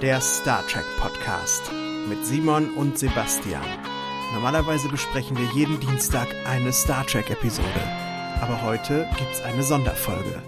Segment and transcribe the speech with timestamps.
[0.00, 1.72] der Star Trek Podcast
[2.08, 3.64] mit Simon und Sebastian.
[4.32, 7.68] Normalerweise besprechen wir jeden Dienstag eine Star Trek Episode,
[8.40, 10.42] aber heute gibt's eine Sonderfolge.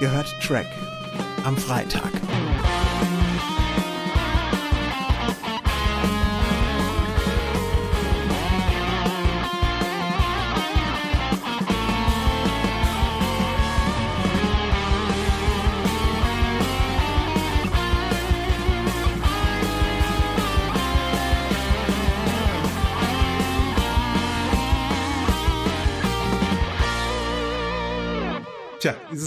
[0.00, 0.66] Ihr hört Trek
[1.44, 2.10] am Freitag.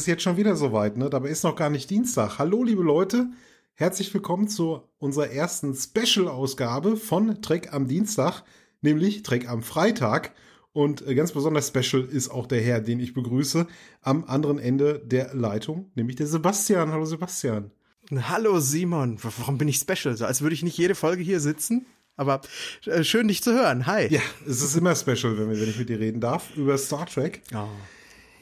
[0.07, 1.09] Es jetzt schon wieder soweit, ne?
[1.09, 2.39] Dabei ist noch gar nicht Dienstag.
[2.39, 3.27] Hallo, liebe Leute.
[3.73, 8.43] Herzlich willkommen zu unserer ersten Special-Ausgabe von Trek am Dienstag,
[8.81, 10.31] nämlich Trek am Freitag.
[10.71, 13.67] Und äh, ganz besonders special ist auch der Herr, den ich begrüße,
[14.01, 16.89] am anderen Ende der Leitung, nämlich der Sebastian.
[16.93, 17.71] Hallo, Sebastian.
[18.09, 20.15] Hallo Simon, warum bin ich special?
[20.15, 21.85] So als würde ich nicht jede Folge hier sitzen.
[22.15, 22.39] Aber
[22.85, 23.85] äh, schön, dich zu hören.
[23.87, 24.07] Hi.
[24.07, 27.05] Ja, es ist immer special, wenn, wir, wenn ich mit dir reden darf über Star
[27.05, 27.41] Trek.
[27.53, 27.67] Oh.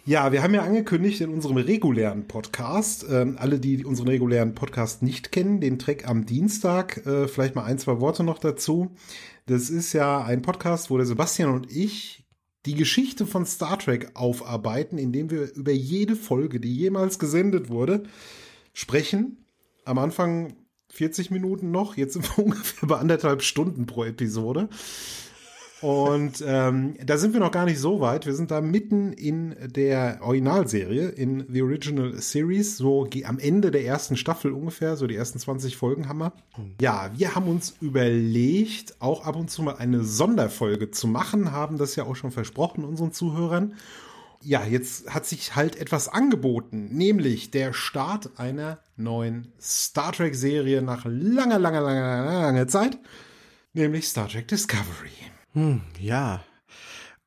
[0.07, 5.01] Ja, wir haben ja angekündigt in unserem regulären Podcast, ähm, alle, die unseren regulären Podcast
[5.01, 8.91] nicht kennen, den Track am Dienstag, äh, vielleicht mal ein, zwei Worte noch dazu.
[9.47, 12.23] Das ist ja ein Podcast, wo der Sebastian und ich
[12.67, 18.03] die Geschichte von Star Trek aufarbeiten, indem wir über jede Folge, die jemals gesendet wurde,
[18.73, 19.43] sprechen.
[19.85, 20.53] Am Anfang
[20.91, 24.69] 40 Minuten noch, jetzt sind wir ungefähr bei anderthalb Stunden pro Episode.
[25.81, 28.25] Und ähm, da sind wir noch gar nicht so weit.
[28.25, 33.85] Wir sind da mitten in der Originalserie, in The Original Series, so am Ende der
[33.85, 36.33] ersten Staffel ungefähr, so die ersten 20 Folgen haben wir.
[36.79, 41.77] Ja, wir haben uns überlegt, auch ab und zu mal eine Sonderfolge zu machen, haben
[41.77, 43.73] das ja auch schon versprochen unseren Zuhörern.
[44.41, 51.03] Ja, jetzt hat sich halt etwas angeboten, nämlich der Start einer neuen Star Trek-Serie nach
[51.05, 52.97] langer, langer, langer, langer Zeit,
[53.73, 55.34] nämlich Star Trek Discovery.
[55.55, 56.43] Hm, ja.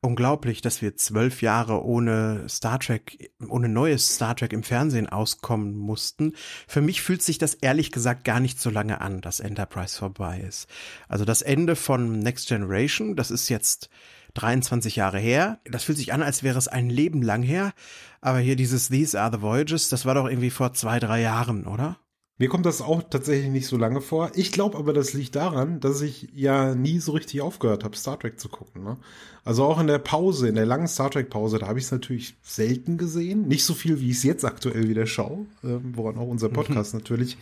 [0.01, 5.75] Unglaublich, dass wir zwölf Jahre ohne Star Trek, ohne neues Star Trek im Fernsehen auskommen
[5.75, 6.33] mussten.
[6.67, 10.39] Für mich fühlt sich das ehrlich gesagt gar nicht so lange an, dass Enterprise vorbei
[10.47, 10.69] ist.
[11.09, 13.89] Also das Ende von Next Generation, das ist jetzt
[14.35, 15.59] 23 Jahre her.
[15.65, 17.73] Das fühlt sich an, als wäre es ein Leben lang her.
[18.21, 21.65] Aber hier dieses These Are the Voyages, das war doch irgendwie vor zwei, drei Jahren,
[21.65, 21.97] oder?
[22.39, 24.31] Mir kommt das auch tatsächlich nicht so lange vor.
[24.33, 28.17] Ich glaube aber, das liegt daran, dass ich ja nie so richtig aufgehört habe, Star
[28.17, 28.81] Trek zu gucken.
[28.81, 28.95] Ne?
[29.43, 31.91] Also auch in der Pause, in der langen Star Trek Pause, da habe ich es
[31.91, 33.49] natürlich selten gesehen.
[33.49, 36.93] Nicht so viel, wie ich es jetzt aktuell wieder schaue, äh, woran auch unser Podcast
[36.93, 37.37] natürlich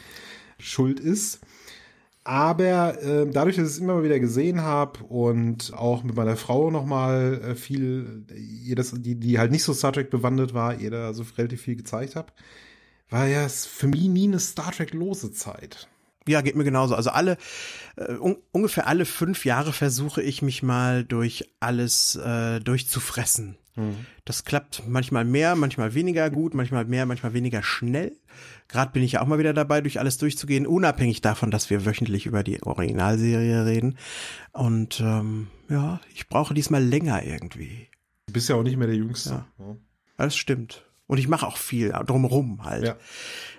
[0.58, 1.42] schuld ist.
[2.24, 6.72] Aber äh, dadurch, dass ich es immer wieder gesehen habe und auch mit meiner Frau
[6.72, 10.80] noch mal äh, viel, ihr das, die, die halt nicht so Star Trek bewandert war,
[10.80, 12.34] ihr da so relativ viel gezeigt habe,
[13.10, 15.88] war ja für mich nie eine Star Trek lose Zeit.
[16.28, 16.94] Ja, geht mir genauso.
[16.96, 17.38] Also alle,
[17.96, 23.58] äh, un ungefähr alle fünf Jahre versuche ich mich mal durch alles äh, durchzufressen.
[23.78, 24.06] Mhm.
[24.26, 28.18] Das klappt manchmal mehr, manchmal weniger gut, manchmal mehr, manchmal weniger schnell.
[28.68, 31.86] Gerade bin ich ja auch mal wieder dabei, durch alles durchzugehen, unabhängig davon, dass wir
[31.86, 33.98] wöchentlich über die Originalserie reden.
[34.52, 37.88] Und ähm, ja, ich brauche diesmal länger irgendwie.
[38.26, 39.30] Du bist ja auch nicht mehr der Jüngste.
[39.30, 39.48] Ja.
[39.60, 39.78] ja.
[40.18, 40.87] Das stimmt.
[41.08, 42.86] Und ich mache auch viel drumherum halt.
[42.86, 42.96] Ja.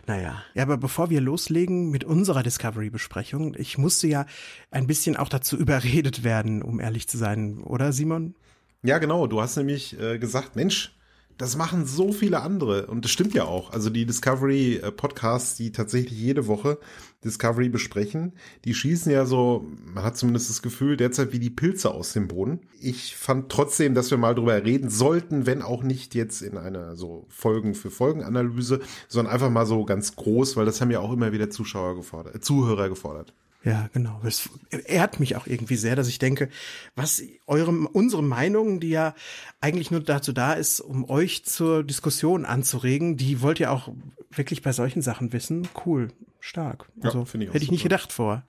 [0.07, 0.43] Naja.
[0.55, 4.27] Ja, aber bevor wir loslegen mit unserer Discovery-Besprechung, ich musste ja
[4.71, 8.35] ein bisschen auch dazu überredet werden, um ehrlich zu sein, oder Simon?
[8.83, 9.27] Ja, genau.
[9.27, 10.95] Du hast nämlich äh, gesagt, Mensch,
[11.38, 12.87] das machen so viele andere.
[12.87, 13.72] Und das stimmt ja auch.
[13.72, 16.78] Also die Discovery Podcasts, die tatsächlich jede Woche
[17.25, 18.32] Discovery besprechen,
[18.65, 22.28] die schießen ja so, man hat zumindest das Gefühl, derzeit wie die Pilze aus dem
[22.28, 22.60] Boden.
[22.81, 26.97] Ich fand trotzdem, dass wir mal drüber reden sollten, wenn auch nicht jetzt in einer
[26.97, 31.00] so Folgen für Folgen Analyse, sondern einfach mal so ganz groß, weil das haben ja
[31.00, 33.32] auch immer wieder Zuschauer gefordert, äh, Zuhörer gefordert.
[33.65, 34.21] Ja, genau.
[34.25, 36.49] Es ehrt mich auch irgendwie sehr, dass ich denke,
[36.95, 39.15] was eure, unsere Meinung, die ja
[39.61, 43.93] eigentlich nur dazu da ist, um euch zur Diskussion anzuregen, die wollt ihr auch
[44.31, 45.69] wirklich bei solchen Sachen wissen.
[45.85, 46.88] Cool, stark.
[47.03, 48.44] Also ja, ich hätte ich nicht gedacht vor.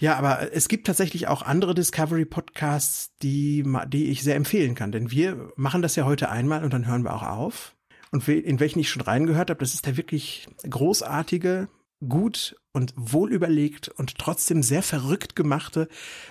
[0.00, 4.92] Ja, aber es gibt tatsächlich auch andere Discovery Podcasts, die, die ich sehr empfehlen kann,
[4.92, 7.76] denn wir machen das ja heute einmal und dann hören wir auch auf.
[8.10, 11.68] Und in welchen ich schon reingehört habe, das ist der wirklich großartige
[12.08, 15.88] gut und wohl überlegt und trotzdem sehr verrückt gemachte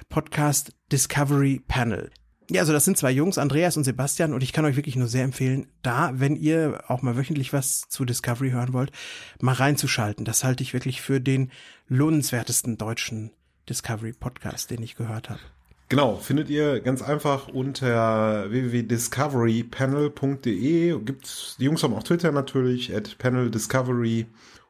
[0.09, 2.11] Podcast Discovery Panel.
[2.51, 5.07] Ja, also das sind zwei Jungs, Andreas und Sebastian, und ich kann euch wirklich nur
[5.07, 8.91] sehr empfehlen, da, wenn ihr auch mal wöchentlich was zu Discovery hören wollt,
[9.39, 10.25] mal reinzuschalten.
[10.25, 11.51] Das halte ich wirklich für den
[11.87, 13.29] lohnenswertesten deutschen
[13.69, 15.41] Discovery Podcast, den ich gehört habe.
[15.89, 20.99] Genau, findet ihr ganz einfach unter www.discoverypanel.de.
[20.99, 24.25] Gibt's, die Jungs haben auch Twitter natürlich, at Panel Discovery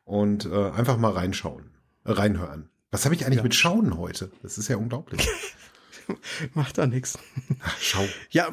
[0.09, 1.69] und äh, einfach mal reinschauen.
[2.03, 2.69] reinhören.
[2.91, 3.43] Was habe ich eigentlich ja.
[3.43, 4.31] mit Schauen heute?
[4.41, 5.27] Das ist ja unglaublich.
[6.55, 7.19] Macht da nichts.
[7.79, 8.03] Schau.
[8.31, 8.47] Ja,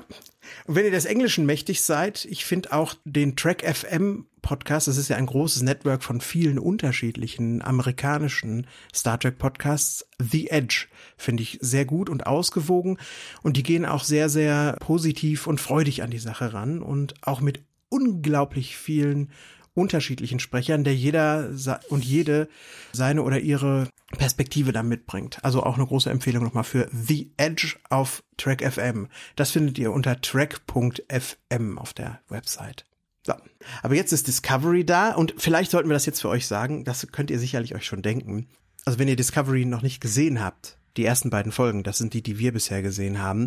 [0.67, 4.99] und wenn ihr des Englischen mächtig seid, ich finde auch den Track FM Podcast, das
[4.99, 10.07] ist ja ein großes Network von vielen unterschiedlichen amerikanischen Star Trek Podcasts.
[10.19, 12.99] The Edge finde ich sehr gut und ausgewogen
[13.43, 17.41] und die gehen auch sehr, sehr positiv und freudig an die Sache ran und auch
[17.41, 19.31] mit unglaublich vielen
[19.77, 21.51] unterschiedlichen Sprechern, der jeder
[21.89, 22.49] und jede
[22.93, 25.39] seine oder ihre Perspektive da mitbringt.
[25.43, 29.09] Also auch eine große Empfehlung nochmal für The Edge auf Track FM.
[29.37, 32.85] Das findet ihr unter track.fm auf der Website.
[33.25, 33.35] So.
[33.83, 36.85] Aber jetzt ist Discovery da und vielleicht sollten wir das jetzt für euch sagen.
[36.85, 38.49] Das könnt ihr sicherlich euch schon denken.
[38.85, 42.23] Also wenn ihr Discovery noch nicht gesehen habt, die ersten beiden Folgen, das sind die,
[42.23, 43.47] die wir bisher gesehen haben,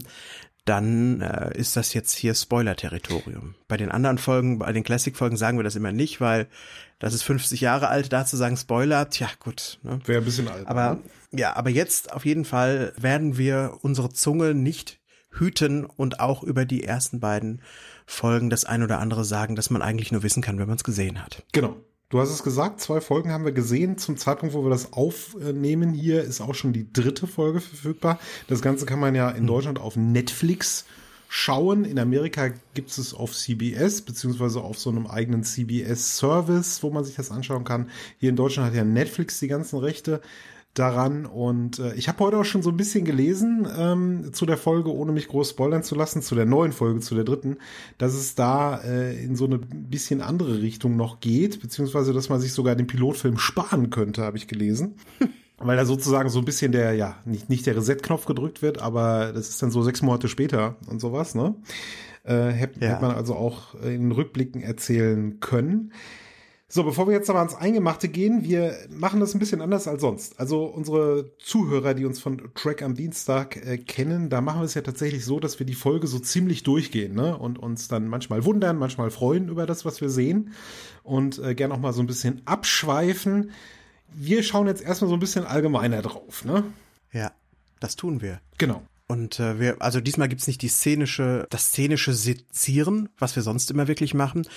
[0.70, 3.56] dann äh, ist das jetzt hier Spoiler-Territorium.
[3.68, 6.48] Bei den anderen Folgen, bei den Classic-Folgen sagen wir das immer nicht, weil
[7.00, 9.80] das ist 50 Jahre alt, da zu sagen Spoiler, tja gut.
[9.82, 10.00] Ne?
[10.06, 10.68] Wäre ein bisschen alt.
[10.68, 11.00] Aber
[11.32, 11.40] ne?
[11.40, 15.00] ja, aber jetzt auf jeden Fall werden wir unsere Zunge nicht
[15.32, 17.64] hüten und auch über die ersten beiden
[18.06, 20.84] Folgen das ein oder andere sagen, dass man eigentlich nur wissen kann, wenn man es
[20.84, 21.44] gesehen hat.
[21.52, 21.78] Genau.
[22.10, 24.00] Du hast es gesagt, zwei Folgen haben wir gesehen.
[24.00, 28.20] Zum Zeitpunkt, wo wir das aufnehmen hier, ist auch schon die dritte Folge verfügbar.
[28.48, 29.48] Das Ganze kann man ja in hm.
[29.48, 30.86] Deutschland auf Netflix
[31.28, 31.86] schauen.
[31.86, 37.16] In Amerika gibt es auf CBS, beziehungsweise auf so einem eigenen CBS-Service, wo man sich
[37.16, 37.92] das anschauen kann.
[38.18, 40.20] Hier in Deutschland hat ja Netflix die ganzen Rechte
[40.80, 41.26] daran.
[41.26, 44.94] Und äh, ich habe heute auch schon so ein bisschen gelesen ähm, zu der Folge,
[44.94, 47.58] ohne mich groß spoilern zu lassen, zu der neuen Folge, zu der dritten,
[47.98, 52.40] dass es da äh, in so eine bisschen andere Richtung noch geht, beziehungsweise dass man
[52.40, 54.96] sich sogar den Pilotfilm sparen könnte, habe ich gelesen.
[55.62, 59.34] Weil da sozusagen so ein bisschen der, ja, nicht, nicht der Reset-Knopf gedrückt wird, aber
[59.34, 61.54] das ist dann so sechs Monate später und sowas, ne?
[62.24, 62.92] Äh, hätte ja.
[62.92, 65.92] hätte man also auch in Rückblicken erzählen können.
[66.72, 70.02] So, bevor wir jetzt aber ans Eingemachte gehen, wir machen das ein bisschen anders als
[70.02, 70.40] sonst.
[70.40, 74.76] Also unsere Zuhörer, die uns von Track am Dienstag äh, kennen, da machen wir es
[74.76, 77.36] ja tatsächlich so, dass wir die Folge so ziemlich durchgehen ne?
[77.36, 80.54] und uns dann manchmal wundern, manchmal freuen über das, was wir sehen
[81.02, 83.50] und äh, gern auch mal so ein bisschen abschweifen.
[84.14, 86.46] Wir schauen jetzt erstmal so ein bisschen allgemeiner drauf.
[86.46, 86.64] Ne?
[87.12, 87.32] Ja,
[87.80, 88.42] das tun wir.
[88.60, 88.84] Genau.
[89.10, 93.72] Und äh, wir, also diesmal gibt's nicht die szenische, das szenische Sezieren, was wir sonst
[93.72, 94.48] immer wirklich machen,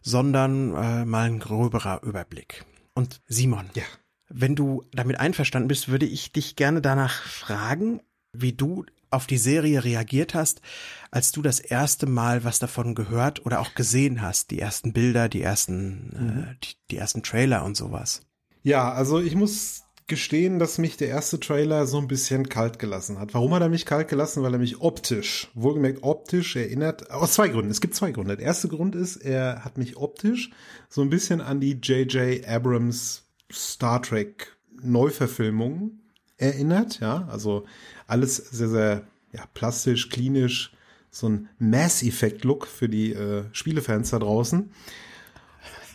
[0.00, 2.64] sondern äh, mal ein gröberer Überblick.
[2.94, 3.82] Und Simon, ja.
[4.28, 8.00] wenn du damit einverstanden bist, würde ich dich gerne danach fragen,
[8.32, 10.60] wie du auf die Serie reagiert hast,
[11.10, 15.28] als du das erste Mal was davon gehört oder auch gesehen hast, die ersten Bilder,
[15.28, 16.42] die ersten, äh, mhm.
[16.44, 18.20] äh, die, die ersten Trailer und sowas.
[18.62, 23.18] Ja, also ich muss gestehen, dass mich der erste Trailer so ein bisschen kalt gelassen
[23.18, 23.34] hat.
[23.34, 24.42] Warum hat er mich kalt gelassen?
[24.42, 27.70] Weil er mich optisch, wohlgemerkt optisch erinnert, aus zwei Gründen.
[27.70, 28.36] Es gibt zwei Gründe.
[28.36, 30.50] Der erste Grund ist, er hat mich optisch
[30.88, 32.46] so ein bisschen an die J.J.
[32.46, 35.98] Abrams Star Trek Neuverfilmung
[36.36, 37.64] erinnert, ja, also
[38.06, 40.72] alles sehr, sehr ja, plastisch, klinisch,
[41.10, 44.70] so ein Mass-Effect-Look für die äh, Spielefans da draußen.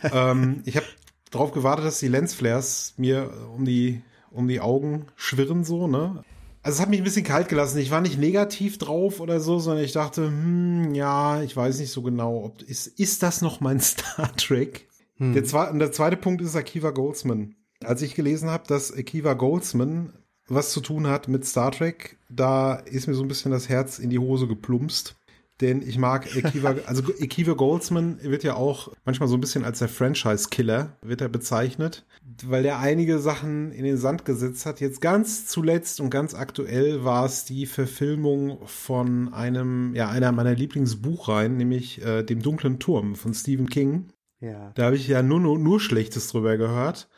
[0.12, 0.86] ähm, ich habe
[1.32, 6.24] drauf gewartet, dass die Lensflares mir um die, um die Augen schwirren, so, ne?
[6.62, 7.78] Also es hat mich ein bisschen kalt gelassen.
[7.78, 11.90] Ich war nicht negativ drauf oder so, sondern ich dachte, hm, ja, ich weiß nicht
[11.90, 14.88] so genau, ob ist, ist das noch mein Star Trek?
[15.16, 15.34] Hm.
[15.34, 17.56] Der, zwei, der zweite Punkt ist Akiva Goldsman.
[17.82, 20.12] Als ich gelesen habe, dass Akiva Goldsman
[20.48, 23.98] was zu tun hat mit Star Trek, da ist mir so ein bisschen das Herz
[23.98, 25.16] in die Hose geplumpst
[25.62, 29.78] denn ich mag Akiva, also Akiva Goldsman wird ja auch manchmal so ein bisschen als
[29.78, 32.04] der Franchise-Killer, wird er bezeichnet,
[32.44, 34.80] weil er einige Sachen in den Sand gesetzt hat.
[34.80, 40.54] Jetzt ganz zuletzt und ganz aktuell war es die Verfilmung von einem, ja, einer meiner
[40.54, 44.08] Lieblingsbuchreihen, nämlich äh, dem dunklen Turm von Stephen King.
[44.40, 44.72] Ja.
[44.74, 47.08] Da habe ich ja nur, nur, nur Schlechtes drüber gehört.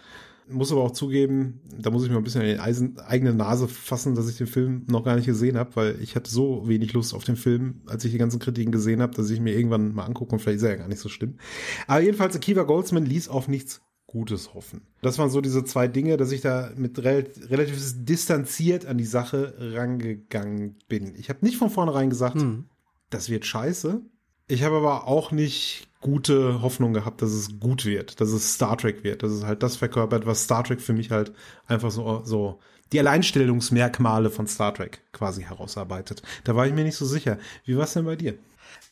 [0.48, 3.66] Muss aber auch zugeben, da muss ich mir ein bisschen in die Eisen, eigene Nase
[3.66, 6.92] fassen, dass ich den Film noch gar nicht gesehen habe, weil ich hatte so wenig
[6.92, 9.94] Lust auf den Film, als ich die ganzen Kritiken gesehen habe, dass ich mir irgendwann
[9.94, 11.38] mal angucke und vielleicht ist er ja gar nicht so schlimm.
[11.86, 13.80] Aber jedenfalls, Akiva Goldsman ließ auf nichts
[14.14, 14.82] Gutes hoffen.
[15.02, 19.04] Das waren so diese zwei Dinge, dass ich da mit rel relativ distanziert an die
[19.04, 21.16] Sache rangegangen bin.
[21.16, 22.66] Ich habe nicht von vornherein gesagt, hm.
[23.10, 24.02] das wird scheiße.
[24.46, 28.76] Ich habe aber auch nicht gute Hoffnung gehabt, dass es gut wird, dass es Star
[28.76, 31.32] Trek wird, dass es halt das verkörpert, was Star Trek für mich halt
[31.66, 32.60] einfach so, so
[32.92, 36.22] die Alleinstellungsmerkmale von Star Trek quasi herausarbeitet.
[36.44, 37.38] Da war ich mir nicht so sicher.
[37.64, 38.36] Wie war es denn bei dir?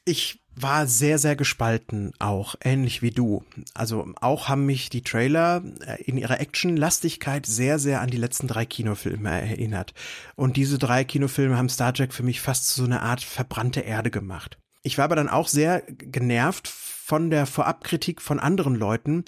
[0.07, 3.45] Ich war sehr, sehr gespalten auch, ähnlich wie du.
[3.75, 8.49] Also auch haben mich die Trailer äh, in ihrer Actionlastigkeit sehr, sehr an die letzten
[8.49, 9.93] drei Kinofilme erinnert.
[10.35, 13.81] Und diese drei Kinofilme haben Star Trek für mich fast zu so einer Art verbrannte
[13.81, 14.59] Erde gemacht.
[14.83, 19.25] Ich war aber dann auch sehr genervt von der Vorabkritik von anderen Leuten,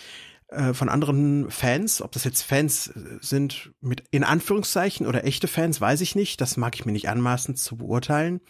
[0.49, 5.81] äh, von anderen Fans, ob das jetzt Fans sind mit in Anführungszeichen oder echte Fans,
[5.81, 6.41] weiß ich nicht.
[6.41, 8.41] Das mag ich mir nicht anmaßen zu beurteilen.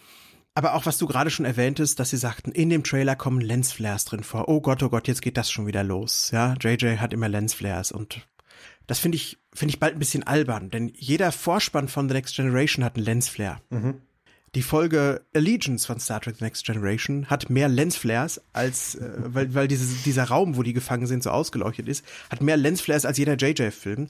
[0.53, 4.05] Aber auch was du gerade schon erwähntest, dass sie sagten, in dem Trailer kommen Lensflares
[4.05, 4.47] drin vor.
[4.47, 6.31] Oh Gott, oh Gott, jetzt geht das schon wieder los.
[6.31, 8.25] Ja, JJ hat immer Lensflares und
[8.87, 12.35] das finde ich, finde ich bald ein bisschen albern, denn jeder Vorspann von The Next
[12.35, 13.57] Generation hat einen Lensflare.
[13.69, 14.01] Mhm.
[14.55, 19.53] Die Folge Allegiance von Star Trek The Next Generation hat mehr Lensflares als, äh, weil,
[19.53, 23.17] weil dieses, dieser Raum, wo die gefangen sind, so ausgeleuchtet ist, hat mehr Lensflares als
[23.17, 24.07] jeder JJ-Film.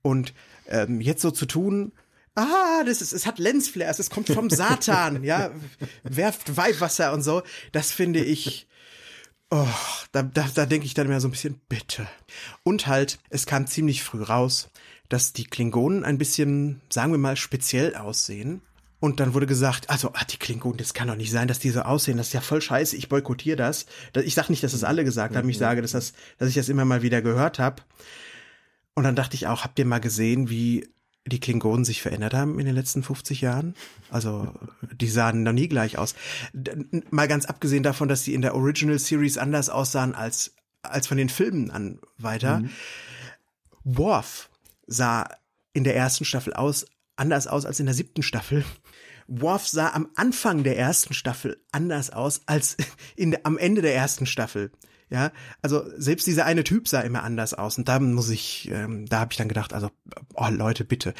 [0.00, 0.32] Und
[0.68, 1.92] ähm, jetzt so zu tun,
[2.34, 5.50] ah, das ist, es hat Lensflares, es kommt vom Satan, ja,
[6.02, 7.42] werft Weihwasser und so.
[7.72, 8.66] Das finde ich,
[9.50, 9.66] oh,
[10.12, 12.08] da, da, da denke ich dann immer so ein bisschen, bitte.
[12.62, 14.70] Und halt, es kam ziemlich früh raus,
[15.10, 18.62] dass die Klingonen ein bisschen, sagen wir mal, speziell aussehen.
[19.04, 21.68] Und dann wurde gesagt, also, ah, die Klingonen, das kann doch nicht sein, dass die
[21.68, 22.16] so aussehen.
[22.16, 22.96] Das ist ja voll scheiße.
[22.96, 23.84] Ich boykottiere das.
[24.14, 25.46] Ich sag nicht, dass das alle gesagt haben.
[25.50, 27.82] Ich sage, dass, das, dass ich das immer mal wieder gehört habe.
[28.94, 30.88] Und dann dachte ich auch, habt ihr mal gesehen, wie
[31.26, 33.74] die Klingonen sich verändert haben in den letzten 50 Jahren.
[34.08, 34.54] Also
[34.90, 36.14] die sahen noch nie gleich aus.
[37.10, 41.18] Mal ganz abgesehen davon, dass sie in der Original Series anders aussahen als, als von
[41.18, 42.60] den Filmen an weiter.
[42.60, 42.70] Mhm.
[43.84, 44.48] Worf
[44.86, 45.28] sah
[45.74, 48.64] in der ersten Staffel aus, anders aus als in der siebten Staffel.
[49.26, 52.76] Worf sah am Anfang der ersten Staffel anders aus als
[53.16, 54.70] in am Ende der ersten Staffel.
[55.10, 57.78] Ja, also selbst dieser eine Typ sah immer anders aus.
[57.78, 59.90] Und da muss ich, ähm, da habe ich dann gedacht, also,
[60.34, 61.14] oh Leute, bitte.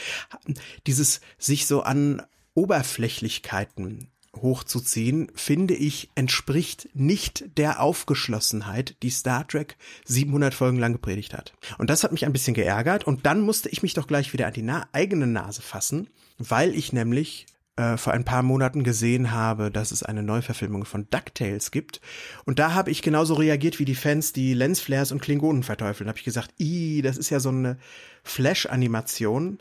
[0.86, 2.22] Dieses sich so an
[2.54, 11.34] Oberflächlichkeiten hochzuziehen, finde ich, entspricht nicht der Aufgeschlossenheit, die Star Trek 700 Folgen lang gepredigt
[11.34, 11.52] hat.
[11.78, 14.46] Und das hat mich ein bisschen geärgert und dann musste ich mich doch gleich wieder
[14.46, 19.32] an die na eigene Nase fassen, weil ich nämlich äh, vor ein paar Monaten gesehen
[19.32, 22.00] habe, dass es eine Neuverfilmung von DuckTales gibt.
[22.44, 26.06] Und da habe ich genauso reagiert wie die Fans, die Lensflares und Klingonen verteufeln.
[26.06, 27.78] Da habe ich gesagt, i, das ist ja so eine
[28.22, 29.58] Flash-Animation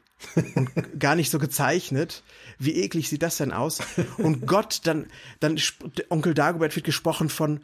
[0.56, 2.24] und gar nicht so gezeichnet.
[2.60, 3.80] Wie eklig sieht das denn aus?
[4.18, 5.08] Und Gott, dann,
[5.40, 5.60] dann
[6.10, 7.62] Onkel Dagobert wird gesprochen von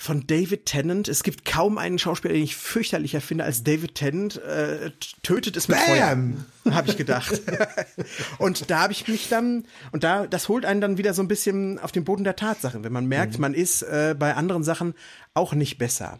[0.00, 1.08] von David Tennant.
[1.08, 4.42] Es gibt kaum einen Schauspieler, den ich fürchterlicher finde als David Tennant.
[4.42, 6.46] Äh, tötet es mit Bam!
[6.64, 7.40] Feuer, habe ich gedacht.
[8.38, 11.28] und da habe ich mich dann und da das holt einen dann wieder so ein
[11.28, 13.42] bisschen auf den Boden der Tatsachen, wenn man merkt, mhm.
[13.42, 14.94] man ist äh, bei anderen Sachen
[15.34, 16.18] auch nicht besser.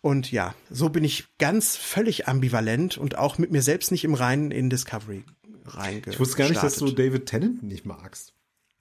[0.00, 4.14] Und ja, so bin ich ganz völlig ambivalent und auch mit mir selbst nicht im
[4.14, 5.22] Reinen in Discovery
[5.64, 6.14] reingestartet.
[6.14, 8.34] Ich wusste gar nicht, dass du David Tennant nicht magst.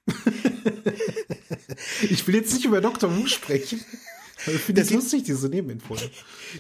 [2.09, 3.15] ich will jetzt nicht über Dr.
[3.15, 3.83] Wu sprechen.
[4.47, 5.95] Ich finde das lustig, diese Nebeninfo.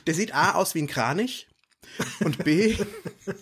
[0.05, 1.47] Der sieht A aus wie ein Kranich
[2.19, 2.75] und B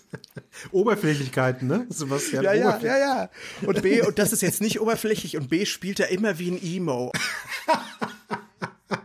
[0.72, 1.86] Oberflächlichkeiten, ne?
[1.88, 2.44] Sebastian.
[2.44, 3.30] Ja, ja, ja, ja.
[3.62, 6.62] Und B, und das ist jetzt nicht oberflächlich, und B spielt er immer wie ein
[6.62, 7.12] Emo.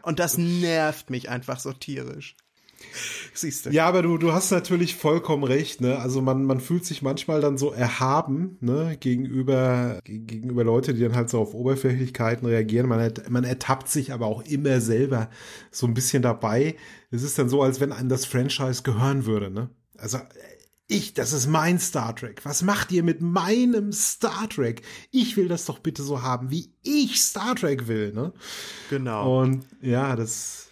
[0.01, 2.35] Und das nervt mich einfach so tierisch.
[3.33, 3.69] Siehst du.
[3.69, 5.99] Ja, aber du, du hast natürlich vollkommen recht, ne?
[5.99, 11.15] Also man, man fühlt sich manchmal dann so erhaben, ne, gegenüber, gegenüber Leute, die dann
[11.15, 12.87] halt so auf Oberflächlichkeiten reagieren.
[12.87, 15.29] Man, man ertappt sich aber auch immer selber
[15.71, 16.75] so ein bisschen dabei.
[17.11, 19.69] Es ist dann so, als wenn einem das Franchise gehören würde, ne?
[19.97, 20.19] Also,
[20.87, 22.41] ich, das ist mein Star Trek.
[22.43, 24.83] Was macht ihr mit meinem Star Trek?
[25.09, 28.33] Ich will das doch bitte so haben, wie ich Star Trek will, ne?
[28.89, 29.41] Genau.
[29.41, 30.67] Und ja, das,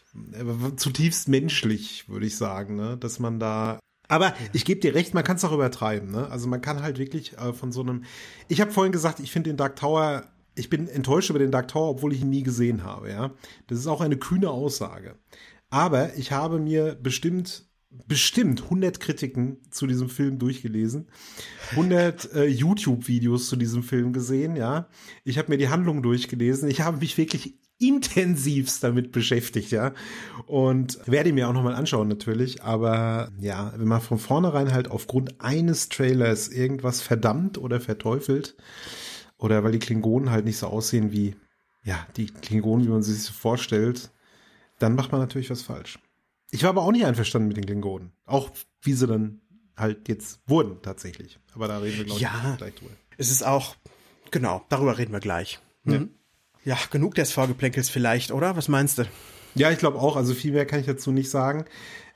[0.75, 2.97] zutiefst menschlich, würde ich sagen, ne?
[2.97, 3.79] dass man da
[4.09, 6.11] aber ich gebe dir recht, man kann es auch übertreiben.
[6.11, 6.29] Ne?
[6.29, 8.03] Also man kann halt wirklich äh, von so einem.
[8.47, 10.25] Ich habe vorhin gesagt, ich finde den Dark Tower.
[10.55, 13.09] Ich bin enttäuscht über den Dark Tower, obwohl ich ihn nie gesehen habe.
[13.09, 13.31] Ja,
[13.67, 15.15] das ist auch eine kühne Aussage.
[15.69, 17.65] Aber ich habe mir bestimmt
[18.07, 21.09] bestimmt 100 Kritiken zu diesem Film durchgelesen,
[21.71, 24.89] 100 äh, YouTube-Videos zu diesem Film gesehen, ja.
[25.23, 26.69] Ich habe mir die Handlung durchgelesen.
[26.69, 29.93] Ich habe mich wirklich intensivst damit beschäftigt, ja.
[30.45, 32.63] Und werde mir auch nochmal anschauen, natürlich.
[32.63, 38.55] Aber ja, wenn man von vornherein halt aufgrund eines Trailers irgendwas verdammt oder verteufelt,
[39.37, 41.35] oder weil die Klingonen halt nicht so aussehen wie,
[41.83, 44.11] ja, die Klingonen, wie man sie sich so vorstellt,
[44.79, 45.99] dann macht man natürlich was falsch.
[46.49, 48.13] Ich war aber auch nicht einverstanden mit den Klingonen.
[48.25, 48.51] Auch
[48.81, 49.41] wie sie dann
[49.75, 51.39] halt jetzt wurden, tatsächlich.
[51.55, 52.91] Aber da reden wir, glaube ja, ich, gleich drüber.
[53.17, 53.75] Es ist auch,
[54.31, 55.59] genau, darüber reden wir gleich.
[55.83, 55.93] Mhm.
[55.93, 56.07] Ja.
[56.65, 58.55] Ja, genug des Vorgeplänkels vielleicht, oder?
[58.55, 59.05] Was meinst du?
[59.55, 60.15] Ja, ich glaube auch.
[60.15, 61.65] Also viel mehr kann ich dazu nicht sagen.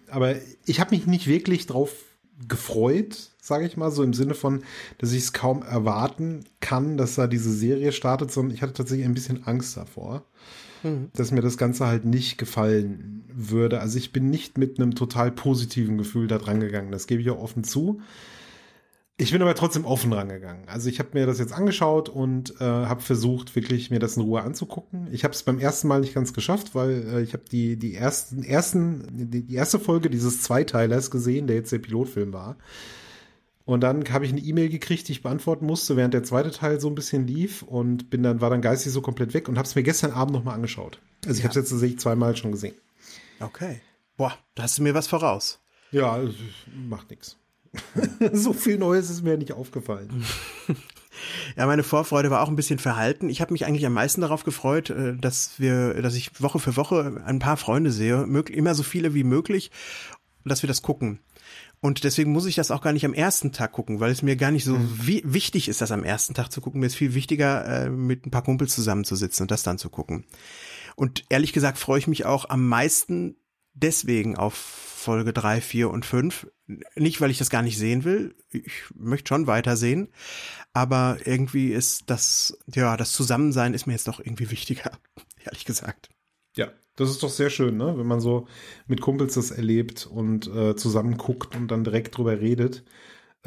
[0.09, 0.35] Aber
[0.65, 1.91] ich habe mich nicht wirklich drauf
[2.47, 4.63] gefreut, sage ich mal, so im Sinne von,
[4.99, 9.07] dass ich es kaum erwarten kann, dass da diese Serie startet, sondern ich hatte tatsächlich
[9.07, 10.23] ein bisschen Angst davor,
[10.83, 11.09] mhm.
[11.15, 13.79] dass mir das Ganze halt nicht gefallen würde.
[13.79, 16.91] Also ich bin nicht mit einem total positiven Gefühl da dran gegangen.
[16.91, 18.01] Das gebe ich auch offen zu.
[19.19, 20.69] Ich bin aber trotzdem offen rangegangen.
[20.69, 24.21] Also ich habe mir das jetzt angeschaut und äh, habe versucht, wirklich mir das in
[24.21, 25.07] Ruhe anzugucken.
[25.11, 27.95] Ich habe es beim ersten Mal nicht ganz geschafft, weil äh, ich habe die die
[27.95, 32.57] ersten ersten die, die erste Folge dieses Zweiteilers gesehen, der jetzt der Pilotfilm war.
[33.65, 36.79] Und dann habe ich eine E-Mail gekriegt, die ich beantworten musste, während der zweite Teil
[36.79, 39.67] so ein bisschen lief und bin dann war dann geistig so komplett weg und habe
[39.67, 41.01] es mir gestern Abend noch mal angeschaut.
[41.25, 41.49] Also ich ja.
[41.49, 42.75] habe es jetzt tatsächlich zweimal schon gesehen.
[43.39, 43.81] Okay.
[44.15, 45.59] Boah, da hast du mir was voraus.
[45.91, 46.19] Ja,
[46.87, 47.35] macht nichts.
[48.33, 50.25] so viel Neues ist mir nicht aufgefallen.
[51.55, 53.29] Ja, meine Vorfreude war auch ein bisschen verhalten.
[53.29, 56.75] Ich habe mich eigentlich am meisten darauf gefreut, äh, dass wir, dass ich Woche für
[56.75, 59.71] Woche ein paar Freunde sehe, immer so viele wie möglich,
[60.45, 61.19] dass wir das gucken.
[61.79, 64.35] Und deswegen muss ich das auch gar nicht am ersten Tag gucken, weil es mir
[64.35, 65.23] gar nicht so mhm.
[65.23, 66.79] wichtig ist, das am ersten Tag zu gucken.
[66.79, 70.25] Mir ist viel wichtiger, äh, mit ein paar Kumpels zusammenzusitzen und das dann zu gucken.
[70.95, 73.35] Und ehrlich gesagt freue ich mich auch am meisten
[73.77, 76.47] deswegen auf Folge drei, vier und fünf.
[76.95, 78.35] Nicht, weil ich das gar nicht sehen will.
[78.49, 80.09] Ich möchte schon weitersehen.
[80.73, 84.91] Aber irgendwie ist das, ja, das Zusammensein ist mir jetzt doch irgendwie wichtiger.
[85.45, 86.09] Ehrlich gesagt.
[86.55, 87.97] Ja, das ist doch sehr schön, ne?
[87.97, 88.47] Wenn man so
[88.87, 92.83] mit Kumpels das erlebt und äh, zusammen guckt und dann direkt drüber redet.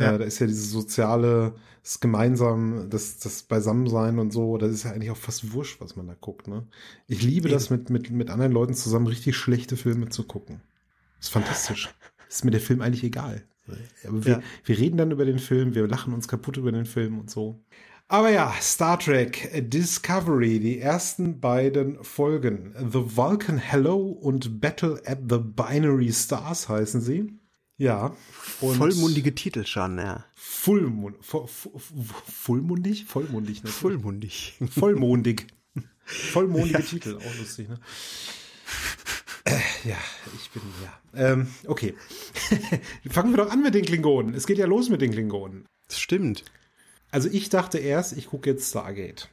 [0.00, 0.14] Äh, ja.
[0.14, 4.84] Äh, da ist ja dieses soziale, das gemeinsam, das, das Beisammensein und so, das ist
[4.84, 6.66] ja eigentlich auch fast wurscht, was man da guckt, ne?
[7.06, 7.54] Ich liebe Eben.
[7.54, 10.62] das, mit, mit, mit anderen Leuten zusammen richtig schlechte Filme zu gucken.
[11.18, 11.94] Das ist fantastisch.
[12.28, 13.44] ist mir der Film eigentlich egal.
[14.04, 14.42] Aber wir, ja.
[14.64, 17.62] wir reden dann über den Film, wir lachen uns kaputt über den Film und so.
[18.08, 22.74] Aber ja, Star Trek Discovery, die ersten beiden Folgen.
[22.76, 27.39] The Vulcan Hello und Battle at the Binary Stars heißen sie.
[27.80, 28.14] Ja.
[28.60, 30.26] Und Vollmundige Titel schon, ja.
[30.34, 31.80] Fullmund, vo, vo,
[32.28, 33.06] vollmundig?
[33.06, 33.80] Vollmundig, natürlich.
[33.80, 34.54] Vollmundig.
[34.68, 35.46] Vollmondig.
[36.04, 36.84] Vollmondige ja.
[36.84, 37.80] Titel, auch lustig, ne?
[39.44, 39.58] Äh,
[39.88, 39.96] ja,
[40.36, 41.32] ich bin, ja.
[41.32, 41.94] Ähm, okay.
[43.10, 44.34] Fangen wir doch an mit den Klingonen.
[44.34, 45.64] Es geht ja los mit den Klingonen.
[45.88, 46.44] Das stimmt.
[47.10, 49.30] Also ich dachte erst, ich gucke jetzt Stargate.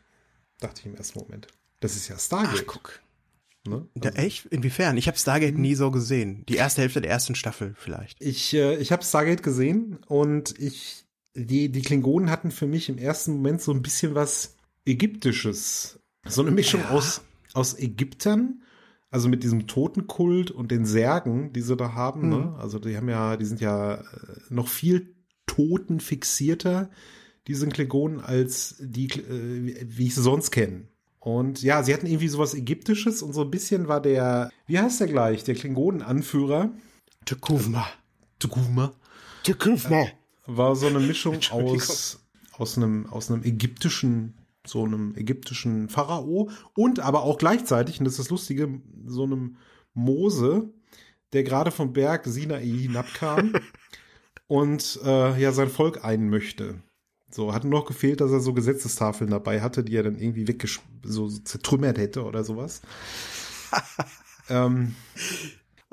[0.61, 1.47] Dachte ich im ersten Moment.
[1.81, 2.63] Das ist ja Stargate.
[2.65, 3.01] Ach, guck.
[3.67, 3.87] Ne?
[3.95, 4.45] Also, echt?
[4.47, 4.97] Inwiefern?
[4.97, 6.45] Ich habe Stargate nie so gesehen.
[6.47, 8.21] Die erste Hälfte der ersten Staffel vielleicht.
[8.21, 11.05] Ich, äh, ich habe Stargate gesehen und ich,
[11.35, 15.99] die, die Klingonen hatten für mich im ersten Moment so ein bisschen was Ägyptisches.
[16.25, 16.89] So eine Mischung ja.
[16.89, 17.21] aus,
[17.53, 18.61] aus Ägyptern
[19.09, 22.35] also mit diesem Totenkult und den Särgen, die sie da haben, ne?
[22.35, 22.43] mhm.
[22.43, 22.55] ne?
[22.57, 24.03] Also die haben ja, die sind ja äh,
[24.49, 26.89] noch viel totenfixierter,
[27.47, 30.87] diese Klingonen, als die, äh, wie ich sie sonst kenne.
[31.27, 35.01] Und ja, sie hatten irgendwie sowas Ägyptisches und so ein bisschen war der, wie heißt
[35.01, 36.71] der gleich, der Klingonen-Anführer?
[37.25, 37.85] Tukuma.
[38.39, 38.93] Tukuma.
[39.43, 40.07] Tukuma.
[40.45, 47.01] War so eine Mischung aus, aus einem, aus einem ägyptischen so einem ägyptischen Pharao und
[47.01, 49.57] aber auch gleichzeitig, und das ist das Lustige, so einem
[49.93, 50.69] Mose,
[51.33, 53.51] der gerade vom Berg Sinai hinabkam
[54.47, 56.81] und äh, ja sein Volk ein möchte.
[57.29, 60.47] So, hat nur noch gefehlt, dass er so Gesetzestafeln dabei hatte, die er dann irgendwie
[60.47, 62.81] weggesch so zertrümmert hätte oder sowas.
[64.49, 64.95] ähm,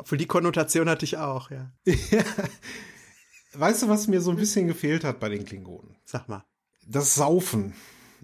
[0.04, 1.72] Für die Konnotation hatte ich auch, ja.
[3.54, 5.96] Weißt du, was mir so ein bisschen gefehlt hat bei den Klingonen?
[6.04, 6.44] Sag mal.
[6.86, 7.74] Das Saufen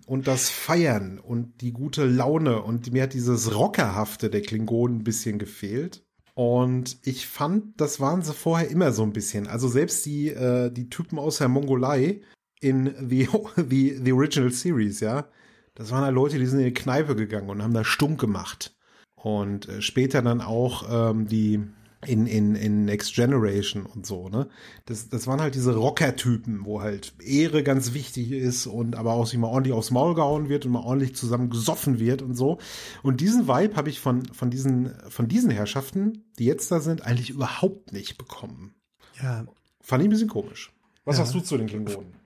[0.07, 5.05] und das Feiern und die gute Laune und mir hat dieses Rockerhafte der Klingonen ein
[5.05, 6.05] bisschen gefehlt.
[6.35, 9.47] Und ich fand, das waren sie vorher immer so ein bisschen.
[9.47, 12.23] Also selbst die, äh, die Typen aus der Mongolei
[12.61, 15.27] in the, the, the Original Series, ja,
[15.75, 18.77] das waren halt Leute, die sind in die Kneipe gegangen und haben da stumm gemacht.
[19.15, 21.61] Und äh, später dann auch ähm, die,
[22.07, 24.49] in, in, in Next Generation und so, ne?
[24.87, 29.27] Das, das waren halt diese Rocker-Typen, wo halt Ehre ganz wichtig ist und aber auch
[29.27, 32.59] sich mal ordentlich aufs Maul gehauen wird und mal ordentlich zusammen gesoffen wird und so.
[33.03, 37.05] Und diesen Vibe habe ich von, von diesen, von diesen Herrschaften, die jetzt da sind,
[37.05, 38.75] eigentlich überhaupt nicht bekommen.
[39.23, 39.45] Ja.
[39.83, 40.73] Fand ich ein bisschen komisch.
[41.05, 41.25] Was ja.
[41.25, 42.20] hast du zu den Klingonen?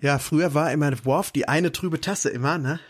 [0.00, 2.80] Ja, früher war immer Worf die eine trübe Tasse immer, ne?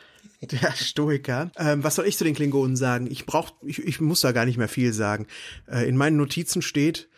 [0.42, 1.50] Der Stoiker.
[1.56, 3.08] Ähm, was soll ich zu den Klingonen sagen?
[3.10, 5.26] Ich brauch, ich, ich muss da gar nicht mehr viel sagen.
[5.66, 7.08] Äh, in meinen Notizen steht,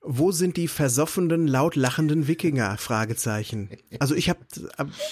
[0.00, 2.76] wo sind die versoffenen, laut lachenden Wikinger?
[2.76, 3.70] Fragezeichen.
[4.00, 4.40] Also ich habe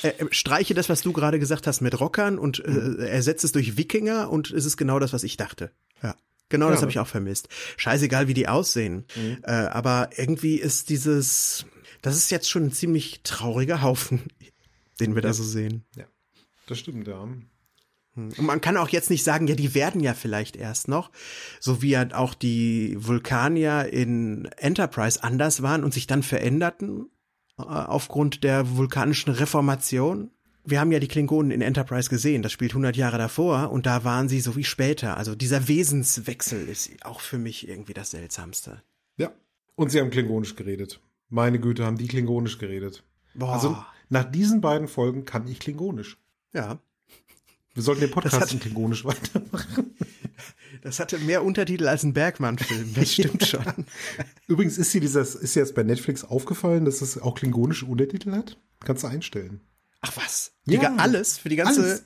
[0.03, 2.99] äh, äh, streiche das, was du gerade gesagt hast mit Rockern und äh, mhm.
[2.99, 5.71] ersetze es durch Wikinger und es ist genau das, was ich dachte.
[6.03, 6.17] Ja.
[6.49, 7.49] Genau, ja, das habe ich auch vermisst.
[7.77, 9.05] Scheißegal, wie die aussehen.
[9.15, 9.39] Mhm.
[9.45, 11.65] Äh, aber irgendwie ist dieses,
[12.03, 14.23] das ist jetzt schon ein ziemlich trauriger Haufen,
[15.01, 15.29] den wir ja.
[15.29, 15.85] da so sehen.
[15.97, 16.05] Ja.
[16.67, 17.23] Das stimmt, ja.
[18.15, 18.33] Hm.
[18.37, 21.11] Und man kann auch jetzt nicht sagen, ja, die werden ja vielleicht erst noch,
[21.61, 27.09] so wie ja auch die Vulkanier in Enterprise anders waren und sich dann veränderten
[27.59, 30.31] äh, aufgrund der vulkanischen Reformation.
[30.65, 34.05] Wir haben ja die Klingonen in Enterprise gesehen, das spielt 100 Jahre davor und da
[34.05, 35.17] waren sie so wie später.
[35.17, 38.83] Also dieser Wesenswechsel ist auch für mich irgendwie das Seltsamste.
[39.17, 39.33] Ja,
[39.77, 41.01] und sie haben klingonisch geredet.
[41.31, 43.03] Meine Güte, haben die klingonisch geredet.
[43.35, 43.53] Boah.
[43.55, 43.77] Also
[44.09, 46.19] nach diesen beiden Folgen kann ich Klingonisch.
[46.53, 46.79] ja.
[47.73, 49.95] Wir sollten den Podcast hat- in Klingonisch weitermachen.
[50.83, 53.63] Das hatte mehr Untertitel als ein Bergmann-Film, das stimmt schon.
[54.47, 58.33] Übrigens ist dir dieses, ist dir jetzt bei Netflix aufgefallen, dass es auch klingonische Untertitel
[58.33, 58.57] hat?
[58.81, 59.61] Kannst du einstellen.
[60.01, 60.53] Ach was?
[60.65, 60.79] Ja.
[60.81, 61.37] Digga, alles?
[61.37, 61.83] Für die ganze.
[61.83, 62.05] Alles.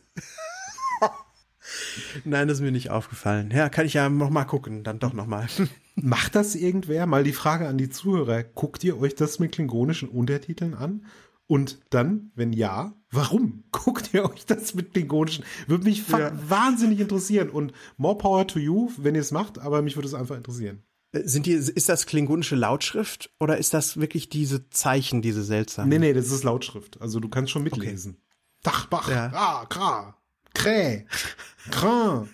[2.25, 3.51] Nein, das ist mir nicht aufgefallen.
[3.55, 5.47] Ja, kann ich ja noch mal gucken, dann doch noch mal.
[5.97, 7.07] Macht das irgendwer?
[7.07, 8.43] Mal die Frage an die Zuhörer.
[8.43, 11.05] Guckt ihr euch das mit klingonischen Untertiteln an?
[11.47, 15.45] Und dann, wenn ja, warum guckt ihr euch das mit klingonischen?
[15.67, 16.33] Würde mich Ja.
[16.49, 17.51] wahnsinnig interessieren.
[17.51, 20.83] Und more power to you, wenn ihr es macht, aber mich würde es einfach interessieren.
[21.13, 25.91] Äh, Sind die, ist das klingonische Lautschrift oder ist das wirklich diese Zeichen, diese seltsamen?
[25.91, 27.01] Nee, nee, das ist Lautschrift.
[27.03, 28.17] Also du kannst schon mitlesen.
[28.63, 29.31] Dachbach, Ja.
[29.35, 30.17] ah, kra,
[30.55, 31.05] krä,
[31.71, 32.29] kran.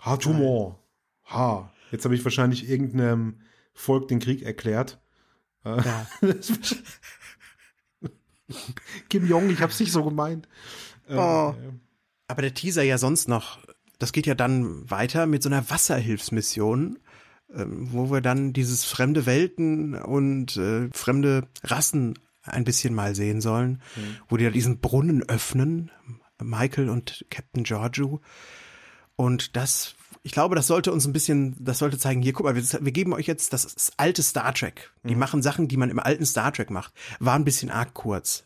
[0.00, 0.78] Ha, Tumor.
[1.26, 1.72] Ha.
[1.92, 3.40] Jetzt habe ich wahrscheinlich irgendeinem
[3.74, 5.00] Volk den Krieg erklärt.
[5.64, 6.06] Äh, Ja.
[9.08, 10.48] Kim Jong, ich hab's nicht so gemeint.
[11.08, 11.54] Äh, Oh.
[12.28, 13.58] Aber der Teaser ja sonst noch,
[13.98, 16.98] das geht ja dann weiter mit so einer Wasserhilfsmission,
[17.52, 23.40] ähm, wo wir dann dieses fremde Welten und äh, fremde Rassen ein bisschen mal sehen
[23.40, 23.82] sollen,
[24.28, 25.90] wo die da diesen Brunnen öffnen,
[26.42, 28.20] Michael und Captain Giorgio.
[29.16, 32.56] Und das, ich glaube, das sollte uns ein bisschen, das sollte zeigen, hier, guck mal,
[32.56, 34.92] wir, wir geben euch jetzt das, das alte Star Trek.
[35.02, 36.94] Die machen Sachen, die man im alten Star Trek macht.
[37.18, 38.44] War ein bisschen arg kurz.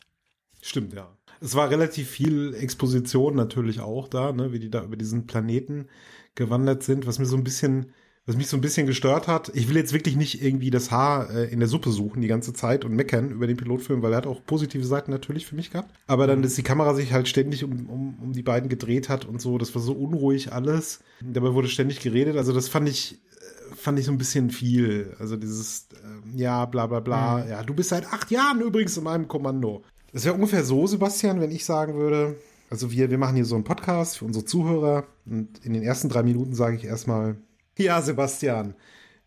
[0.60, 1.08] Stimmt, ja.
[1.40, 5.88] Es war relativ viel Exposition natürlich auch da, ne, wie die da über diesen Planeten
[6.34, 7.92] gewandert sind, was mir so ein bisschen,
[8.26, 9.50] was mich so ein bisschen gestört hat.
[9.54, 12.54] Ich will jetzt wirklich nicht irgendwie das Haar äh, in der Suppe suchen die ganze
[12.54, 15.70] Zeit und meckern über den Pilotfilm, weil er hat auch positive Seiten natürlich für mich
[15.70, 15.94] gehabt.
[16.06, 19.26] Aber dann, dass die Kamera sich halt ständig um, um, um die beiden gedreht hat
[19.26, 21.00] und so, das war so unruhig alles.
[21.20, 22.36] Dabei wurde ständig geredet.
[22.36, 25.14] Also das fand ich, äh, fand ich so ein bisschen viel.
[25.18, 27.46] Also dieses, ähm, ja, bla bla bla.
[27.46, 29.82] Ja, du bist seit acht Jahren übrigens in meinem Kommando.
[30.12, 32.36] Das wäre ungefähr so, Sebastian, wenn ich sagen würde,
[32.70, 36.08] also wir, wir machen hier so einen Podcast für unsere Zuhörer und in den ersten
[36.08, 37.36] drei Minuten sage ich erstmal,
[37.78, 38.74] ja, Sebastian,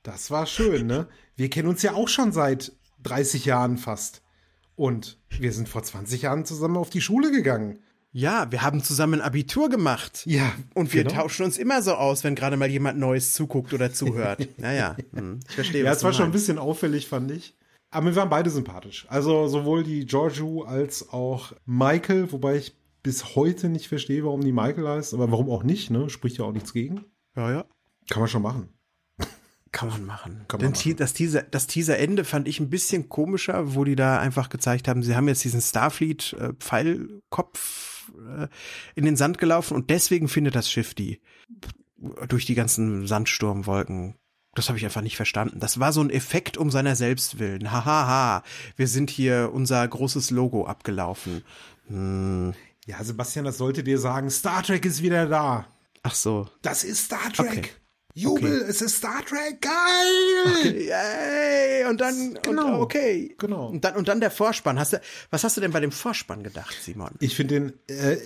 [0.03, 1.07] das war schön, ne?
[1.35, 2.71] Wir kennen uns ja auch schon seit
[3.03, 4.21] 30 Jahren fast.
[4.75, 7.79] Und wir sind vor 20 Jahren zusammen auf die Schule gegangen.
[8.11, 10.23] Ja, wir haben zusammen Abitur gemacht.
[10.25, 10.51] Ja.
[10.73, 11.23] Und wir genau.
[11.23, 14.47] tauschen uns immer so aus, wenn gerade mal jemand Neues zuguckt oder zuhört.
[14.57, 17.55] naja, hm, ich verstehe, Ja, es war schon ein bisschen auffällig, fand ich.
[17.89, 19.05] Aber wir waren beide sympathisch.
[19.09, 24.51] Also sowohl die Giorgio als auch Michael, wobei ich bis heute nicht verstehe, warum die
[24.51, 26.09] Michael heißt, aber warum auch nicht, ne?
[26.09, 27.05] Spricht ja auch nichts gegen.
[27.35, 27.65] Ja, ja.
[28.09, 28.69] Kann man schon machen.
[29.71, 30.45] Kann man machen.
[30.47, 30.95] Kann man machen.
[30.97, 35.03] Das, Teaser, das Teaser-Ende fand ich ein bisschen komischer, wo die da einfach gezeigt haben,
[35.03, 38.47] sie haben jetzt diesen Starfleet-Pfeilkopf äh,
[38.95, 41.21] in den Sand gelaufen und deswegen findet das Schiff die
[42.27, 44.15] durch die ganzen Sandsturmwolken.
[44.53, 45.59] Das habe ich einfach nicht verstanden.
[45.59, 47.71] Das war so ein Effekt um seiner selbst willen.
[47.71, 48.43] Hahaha, ha, ha.
[48.75, 51.43] wir sind hier unser großes Logo abgelaufen.
[51.87, 52.53] Hm.
[52.85, 55.67] Ja, Sebastian, das sollte dir sagen, Star Trek ist wieder da.
[56.03, 56.47] Ach so.
[56.61, 57.49] Das ist Star Trek.
[57.49, 57.69] Okay.
[58.17, 60.75] Jubel, es ist Star Trek, geil!
[60.75, 61.85] Yay!
[61.89, 62.75] Und dann, Genau.
[62.75, 63.35] und, okay.
[63.37, 63.67] Genau.
[63.67, 64.79] Und dann, und dann der Vorspann.
[64.79, 67.11] Hast du, was hast du denn bei dem Vorspann gedacht, Simon?
[67.19, 68.17] Ich finde den, äh,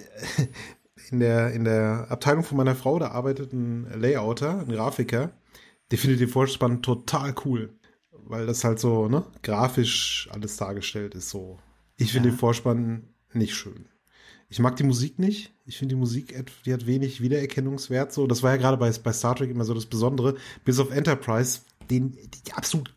[1.12, 5.32] in der, in der Abteilung von meiner Frau, da arbeitet ein Layouter, ein Grafiker,
[5.92, 7.74] der findet den Vorspann total cool.
[8.12, 11.60] Weil das halt so, ne, grafisch alles dargestellt ist, so.
[11.98, 13.88] Ich finde den Vorspann nicht schön.
[14.52, 15.54] Ich mag die Musik nicht.
[15.66, 16.36] Ich finde die Musik,
[16.66, 18.28] die hat wenig Wiedererkennungswert, so.
[18.28, 20.36] Das war ja gerade bei, bei Star Trek immer so das Besondere.
[20.66, 22.94] Bis auf Enterprise, den, die absolut,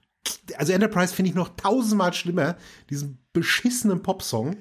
[0.56, 2.56] also Enterprise finde ich noch tausendmal schlimmer.
[2.90, 4.56] Diesen beschissenen Popsong.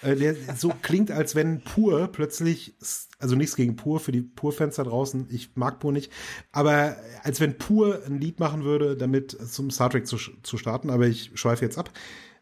[0.00, 2.76] Äh, der so klingt, als wenn Pur plötzlich,
[3.18, 6.12] also nichts gegen Pur, für die Pur-Fans da draußen, ich mag Pur nicht,
[6.52, 10.90] aber als wenn Pur ein Lied machen würde, damit zum Star Trek zu, zu starten,
[10.90, 11.90] aber ich schweife jetzt ab.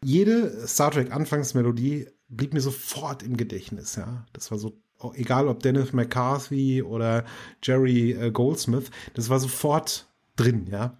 [0.03, 4.25] Jede Star Trek Anfangsmelodie blieb mir sofort im Gedächtnis, ja.
[4.33, 7.25] Das war so, oh, egal ob Dennis McCarthy oder
[7.63, 10.97] Jerry äh, Goldsmith, das war sofort drin, ja.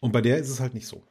[0.00, 1.02] Und bei der ist es halt nicht so.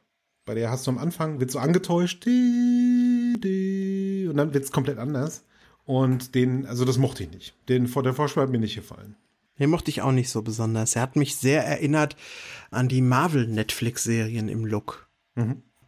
[0.44, 4.72] Bei der hast du am Anfang, wird so angetäuscht, di, di, und dann wird es
[4.72, 5.44] komplett anders.
[5.84, 7.54] Und den, also das mochte ich nicht.
[7.68, 9.16] Den vor der Vorschau hat mir nicht gefallen.
[9.58, 10.96] Den mochte ich auch nicht so besonders.
[10.96, 12.16] Er hat mich sehr erinnert
[12.70, 15.08] an die Marvel-Netflix-Serien im Look.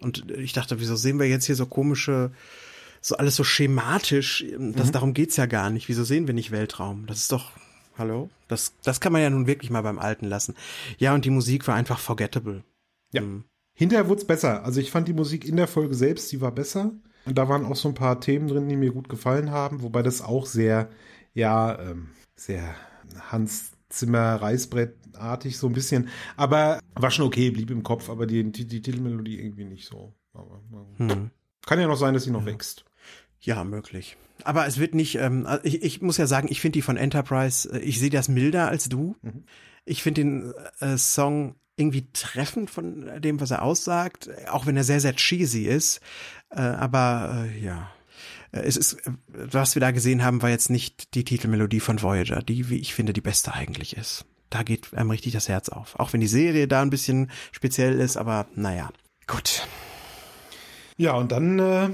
[0.00, 2.32] Und ich dachte, wieso sehen wir jetzt hier so komische,
[3.04, 4.44] so alles so schematisch?
[4.58, 5.88] Das, Darum geht's ja gar nicht.
[5.88, 7.06] Wieso sehen wir nicht Weltraum?
[7.06, 7.52] Das ist doch,
[7.98, 8.30] hallo?
[8.48, 10.54] Das, das kann man ja nun wirklich mal beim Alten lassen.
[10.98, 12.64] Ja, und die Musik war einfach forgettable.
[13.12, 13.20] Ja.
[13.20, 13.44] Mhm.
[13.74, 14.64] Hinterher wurde es besser.
[14.64, 16.92] Also ich fand die Musik in der Folge selbst, die war besser.
[17.26, 20.02] Und da waren auch so ein paar Themen drin, die mir gut gefallen haben, wobei
[20.02, 20.88] das auch sehr,
[21.34, 22.74] ja, ähm, sehr
[23.30, 26.08] Hans Zimmer Reißbrettartig so ein bisschen.
[26.36, 30.14] Aber war schon okay, blieb im Kopf, aber die, die, die Titelmelodie irgendwie nicht so.
[30.32, 31.30] Aber, aber Hm.
[31.66, 32.52] Kann ja noch sein, dass sie noch ja.
[32.52, 32.84] wächst.
[33.44, 34.16] Ja, möglich.
[34.42, 36.96] Aber es wird nicht, ähm, also ich, ich muss ja sagen, ich finde die von
[36.96, 39.16] Enterprise, äh, ich sehe das milder als du.
[39.22, 39.44] Mhm.
[39.84, 44.84] Ich finde den äh, Song irgendwie treffend von dem, was er aussagt, auch wenn er
[44.84, 46.00] sehr, sehr cheesy ist.
[46.50, 47.90] Äh, aber äh, ja,
[48.52, 52.00] äh, es ist, äh, was wir da gesehen haben, war jetzt nicht die Titelmelodie von
[52.00, 54.24] Voyager, die, wie ich finde, die beste eigentlich ist.
[54.50, 55.98] Da geht einem richtig das Herz auf.
[55.98, 58.90] Auch wenn die Serie da ein bisschen speziell ist, aber naja,
[59.26, 59.66] gut.
[60.96, 61.90] Ja, und dann äh,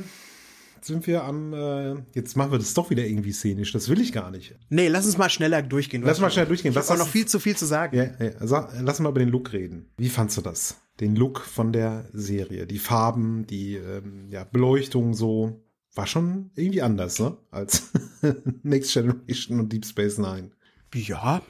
[0.84, 4.12] sind wir am, äh, jetzt machen wir das doch wieder irgendwie szenisch, das will ich
[4.12, 4.54] gar nicht.
[4.68, 6.02] Nee, lass uns mal schneller durchgehen.
[6.02, 6.74] Lass mal schneller durchgehen.
[6.74, 7.96] Was ist noch viel zu viel zu sagen?
[7.96, 8.46] Ja, ja.
[8.46, 9.90] Sag, lass mal über den Look reden.
[9.96, 10.80] Wie fandst du das?
[11.00, 15.64] Den Look von der Serie, die Farben, die ähm, ja, Beleuchtung so.
[15.94, 17.36] War schon irgendwie anders, ne?
[17.50, 17.90] Als
[18.62, 20.50] Next Generation und Deep Space Nine.
[20.94, 21.42] Ja,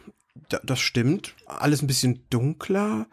[0.64, 1.34] das stimmt.
[1.46, 3.06] Alles ein bisschen dunkler,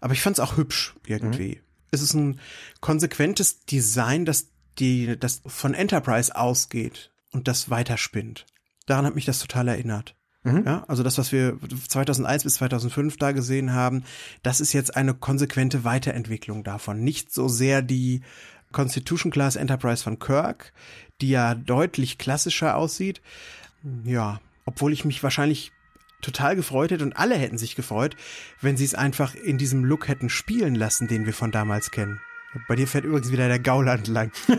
[0.00, 1.56] aber ich fand es auch hübsch irgendwie.
[1.56, 1.60] Mhm.
[1.90, 2.40] Es ist ein
[2.80, 8.46] konsequentes Design, das die, das von Enterprise ausgeht und das weiterspinnt.
[8.86, 10.16] Daran hat mich das total erinnert.
[10.44, 10.64] Mhm.
[10.66, 11.58] Ja, also das, was wir
[11.88, 14.04] 2001 bis 2005 da gesehen haben,
[14.42, 17.02] das ist jetzt eine konsequente Weiterentwicklung davon.
[17.02, 18.22] Nicht so sehr die
[18.72, 20.72] Constitution Class Enterprise von Kirk,
[21.20, 23.20] die ja deutlich klassischer aussieht.
[24.04, 25.72] Ja, obwohl ich mich wahrscheinlich
[26.22, 28.16] total gefreut hätte und alle hätten sich gefreut,
[28.60, 32.20] wenn sie es einfach in diesem Look hätten spielen lassen, den wir von damals kennen.
[32.68, 34.30] Bei dir fährt übrigens wieder der Gauland lang.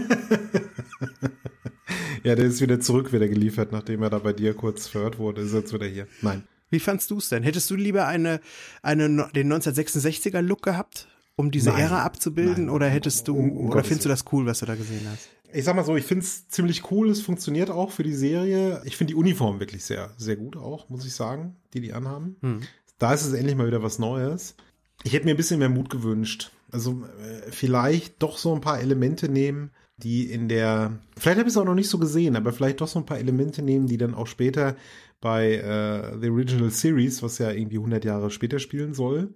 [2.23, 5.41] ja, der ist wieder zurück, wieder geliefert, nachdem er da bei dir kurz verhört wurde,
[5.41, 6.07] ist jetzt wieder hier.
[6.21, 6.43] Nein.
[6.69, 7.43] Wie fandst du es denn?
[7.43, 8.39] Hättest du lieber eine,
[8.81, 11.81] eine, den 1966er Look gehabt, um diese Nein.
[11.81, 12.65] Ära abzubilden?
[12.65, 12.73] Nein.
[12.73, 15.29] Oder hättest du, um, oder findest du das cool, was du da gesehen hast?
[15.53, 18.81] Ich sag mal so, ich find's ziemlich cool, es funktioniert auch für die Serie.
[18.85, 22.37] Ich finde die Uniform wirklich sehr, sehr gut auch, muss ich sagen, die die anhaben.
[22.41, 22.61] Hm.
[22.97, 24.55] Da ist es endlich mal wieder was Neues.
[25.03, 26.49] Ich hätte mir ein bisschen mehr Mut gewünscht.
[26.73, 31.53] Also äh, vielleicht doch so ein paar Elemente nehmen, die in der, vielleicht habe ich
[31.53, 33.97] es auch noch nicht so gesehen, aber vielleicht doch so ein paar Elemente nehmen, die
[33.97, 34.75] dann auch später
[35.21, 39.35] bei äh, The Original Series, was ja irgendwie 100 Jahre später spielen soll,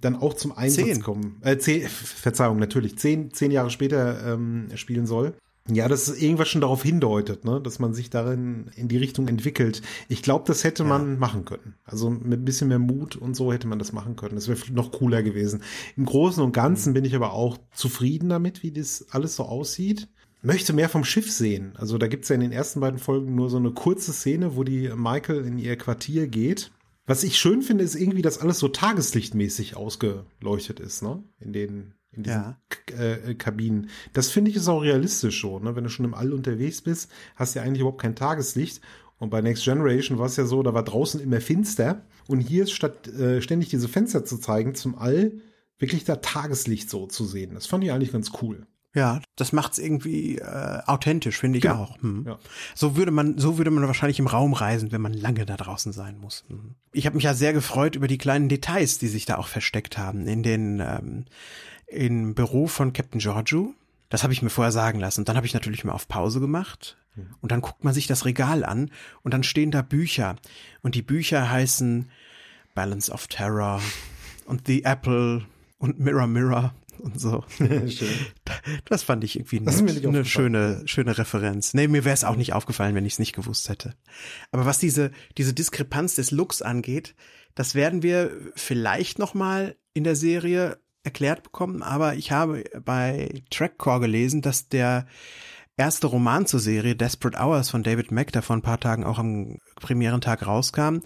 [0.00, 1.02] dann auch zum Einsatz zehn.
[1.02, 1.36] kommen.
[1.42, 5.34] Äh, zehn, Verzeihung, natürlich, zehn, zehn Jahre später ähm, spielen soll.
[5.70, 9.28] Ja, dass es irgendwas schon darauf hindeutet, ne, dass man sich darin in die Richtung
[9.28, 9.80] entwickelt.
[10.08, 10.88] Ich glaube, das hätte ja.
[10.88, 11.74] man machen können.
[11.84, 14.34] Also mit ein bisschen mehr Mut und so hätte man das machen können.
[14.34, 15.62] Das wäre noch cooler gewesen.
[15.96, 16.94] Im Großen und Ganzen mhm.
[16.94, 20.08] bin ich aber auch zufrieden damit, wie das alles so aussieht.
[20.44, 21.74] Möchte mehr vom Schiff sehen.
[21.76, 24.64] Also da gibt's ja in den ersten beiden Folgen nur so eine kurze Szene, wo
[24.64, 26.72] die Michael in ihr Quartier geht.
[27.06, 31.22] Was ich schön finde, ist irgendwie, dass alles so tageslichtmäßig ausgeleuchtet ist, ne?
[31.38, 32.56] In den in diesen ja.
[32.98, 33.88] Äh, äh, Kabinen.
[34.12, 35.64] Das finde ich ist auch realistisch schon.
[35.64, 35.76] Ne?
[35.76, 38.80] Wenn du schon im All unterwegs bist, hast du ja eigentlich überhaupt kein Tageslicht.
[39.18, 42.02] Und bei Next Generation war es ja so, da war draußen immer finster.
[42.28, 45.32] Und hier ist statt äh, ständig diese Fenster zu zeigen zum All,
[45.78, 47.54] wirklich da Tageslicht so zu sehen.
[47.54, 48.66] Das fand ich eigentlich ganz cool.
[48.94, 51.76] Ja, das macht's irgendwie äh, authentisch, finde ich genau.
[51.76, 52.02] auch.
[52.02, 52.24] Hm.
[52.26, 52.38] Ja.
[52.74, 55.92] So würde man, so würde man wahrscheinlich im Raum reisen, wenn man lange da draußen
[55.92, 56.44] sein muss.
[56.48, 56.74] Hm.
[56.92, 59.96] Ich habe mich ja sehr gefreut über die kleinen Details, die sich da auch versteckt
[59.96, 61.24] haben in den ähm,
[61.92, 63.74] im Büro von Captain Giorgio.
[64.08, 65.20] Das habe ich mir vorher sagen lassen.
[65.20, 66.96] Und dann habe ich natürlich mal auf Pause gemacht.
[67.40, 68.90] Und dann guckt man sich das Regal an
[69.22, 70.36] und dann stehen da Bücher.
[70.80, 72.10] Und die Bücher heißen
[72.74, 73.82] Balance of Terror
[74.46, 75.44] und The Apple
[75.78, 77.44] und Mirror Mirror und so.
[78.86, 81.74] das fand ich irgendwie eine, eine schöne, schöne Referenz.
[81.74, 83.94] Nee, mir wäre es auch nicht aufgefallen, wenn ich es nicht gewusst hätte.
[84.50, 87.14] Aber was diese, diese Diskrepanz des Looks angeht,
[87.54, 93.42] das werden wir vielleicht noch mal in der Serie erklärt bekommen, aber ich habe bei
[93.50, 95.06] Trackcore gelesen, dass der
[95.76, 99.18] erste Roman zur Serie Desperate Hours von David Mack, der vor ein paar Tagen auch
[99.18, 100.98] am Premierentag rauskam,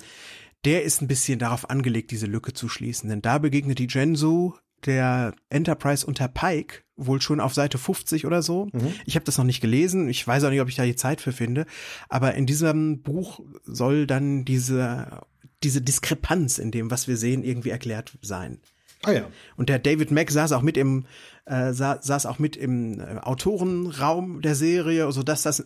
[0.64, 3.08] der ist ein bisschen darauf angelegt, diese Lücke zu schließen.
[3.08, 4.54] Denn da begegnet die Gensu
[4.84, 8.68] der Enterprise unter Pike wohl schon auf Seite 50 oder so.
[8.72, 8.94] Mhm.
[9.04, 10.08] Ich habe das noch nicht gelesen.
[10.08, 11.66] Ich weiß auch nicht, ob ich da die Zeit für finde.
[12.08, 15.20] Aber in diesem Buch soll dann diese,
[15.62, 18.60] diese Diskrepanz in dem, was wir sehen, irgendwie erklärt sein.
[19.02, 19.28] Ah ja.
[19.56, 21.04] Und der David Mack saß auch mit im
[21.46, 25.64] äh, saß auch mit im äh, Autorenraum der Serie, so dass das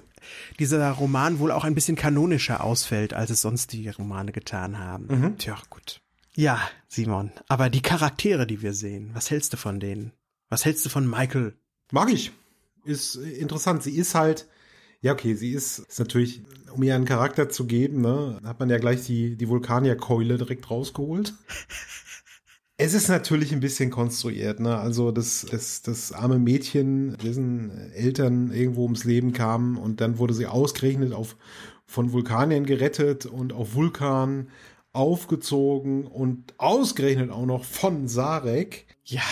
[0.58, 5.06] dieser Roman wohl auch ein bisschen kanonischer ausfällt, als es sonst die Romane getan haben.
[5.08, 5.38] Mhm.
[5.38, 6.00] Tja, gut.
[6.36, 10.12] Ja, Simon, aber die Charaktere, die wir sehen, was hältst du von denen?
[10.48, 11.54] Was hältst du von Michael?
[11.92, 12.32] Mag ich.
[12.84, 13.82] Ist interessant.
[13.82, 14.48] Sie ist halt,
[15.00, 18.70] ja, okay, sie ist, ist natürlich, um ihr einen Charakter zu geben, ne, hat man
[18.70, 21.34] ja gleich die, die Vulkanierkeule direkt rausgeholt.
[22.82, 24.78] Es ist natürlich ein bisschen konstruiert, ne?
[24.78, 30.32] Also das, das, das arme Mädchen, dessen Eltern irgendwo ums Leben kamen und dann wurde
[30.32, 31.36] sie ausgerechnet auf
[31.84, 34.48] von Vulkanien gerettet und auf Vulkan
[34.92, 38.86] aufgezogen und ausgerechnet auch noch von Sarek.
[39.04, 39.22] Ja.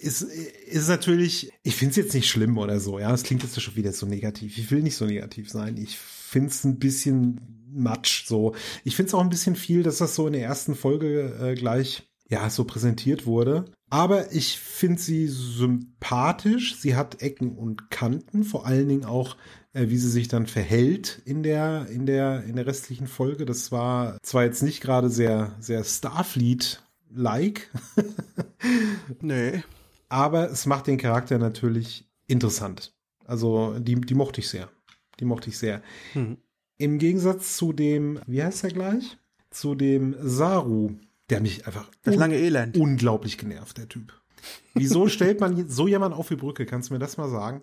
[0.00, 3.60] ist, ist natürlich, ich finde es jetzt nicht schlimm oder so, ja, es klingt jetzt
[3.60, 4.58] schon wieder so negativ.
[4.58, 5.76] Ich will nicht so negativ sein.
[5.76, 7.40] Ich finde es ein bisschen
[7.72, 8.56] matsch so.
[8.82, 11.54] Ich finde es auch ein bisschen viel, dass das so in der ersten Folge äh,
[11.54, 13.66] gleich ja so präsentiert wurde.
[13.90, 16.76] Aber ich finde sie sympathisch.
[16.76, 19.36] Sie hat Ecken und Kanten, vor allen Dingen auch,
[19.72, 23.44] äh, wie sie sich dann verhält in der, in der, in der restlichen Folge.
[23.44, 27.68] Das war zwar jetzt nicht gerade sehr, sehr Starfleet-like.
[29.20, 29.62] nee.
[30.08, 32.94] Aber es macht den Charakter natürlich interessant.
[33.24, 34.68] Also, die, die mochte ich sehr.
[35.18, 35.82] Die mochte ich sehr.
[36.14, 36.38] Mhm.
[36.78, 39.18] Im Gegensatz zu dem, wie heißt er gleich?
[39.50, 40.96] Zu dem Saru,
[41.30, 42.76] der mich einfach das lange Elend.
[42.76, 44.12] unglaublich genervt, der Typ.
[44.74, 46.66] Wieso stellt man so jemanden auf die Brücke?
[46.66, 47.62] Kannst du mir das mal sagen?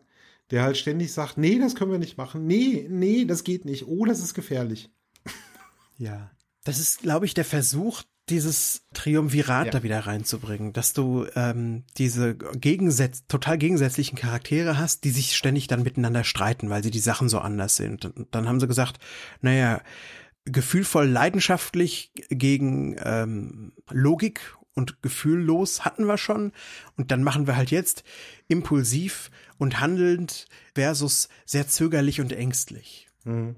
[0.52, 2.46] Der halt ständig sagt, nee, das können wir nicht machen.
[2.48, 3.88] Nee, nee, das geht nicht.
[3.88, 4.90] Oh, das ist gefährlich.
[5.98, 6.32] Ja.
[6.64, 9.72] Das ist, glaube ich, der Versuch, dieses Triumvirat Ja.
[9.72, 15.68] da wieder reinzubringen, dass du ähm, diese gegensätz total gegensätzlichen Charaktere hast, die sich ständig
[15.68, 18.04] dann miteinander streiten, weil sie die Sachen so anders sind.
[18.06, 18.98] Und dann haben sie gesagt,
[19.42, 19.82] naja,
[20.52, 26.52] gefühlvoll leidenschaftlich gegen ähm, Logik und gefühllos hatten wir schon.
[26.96, 28.04] Und dann machen wir halt jetzt
[28.48, 33.10] impulsiv und handelnd versus sehr zögerlich und ängstlich.
[33.24, 33.56] Mhm.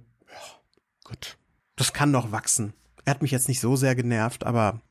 [1.04, 1.38] Gut.
[1.76, 2.74] Das kann noch wachsen.
[3.06, 4.82] Er hat mich jetzt nicht so sehr genervt, aber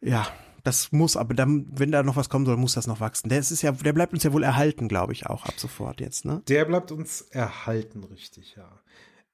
[0.00, 0.26] ja,
[0.64, 3.28] das muss, aber dann, wenn da noch was kommen soll, muss das noch wachsen.
[3.28, 6.24] Der ist ja, der bleibt uns ja wohl erhalten, glaube ich, auch ab sofort jetzt,
[6.24, 6.42] ne?
[6.46, 8.68] Der bleibt uns erhalten, richtig, ja.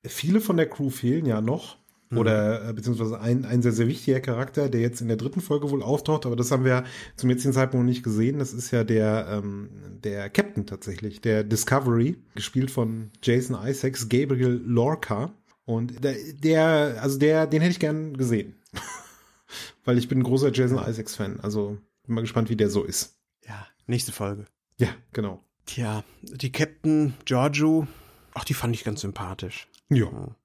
[0.04, 1.76] Viele von der Crew fehlen ja noch.
[2.10, 5.70] Oder äh, beziehungsweise ein, ein sehr, sehr wichtiger Charakter, der jetzt in der dritten Folge
[5.70, 6.84] wohl auftaucht, aber das haben wir
[7.16, 8.38] zum jetzigen Zeitpunkt noch nicht gesehen.
[8.38, 9.68] Das ist ja der, ähm,
[10.02, 15.34] der Captain tatsächlich, der Discovery, gespielt von Jason Isaacs, Gabriel Lorca.
[15.66, 18.54] Und der, der also der, den hätte ich gern gesehen.
[19.84, 21.40] Weil ich bin ein großer Jason Isaacs-Fan.
[21.40, 23.18] Also bin mal gespannt, wie der so ist.
[23.46, 24.46] Ja, nächste Folge.
[24.78, 25.44] Ja, genau.
[25.66, 27.86] Tja, die Captain Giorgio,
[28.32, 29.68] ach, die fand ich ganz sympathisch.
[29.90, 30.06] Ja.
[30.06, 30.36] Ja.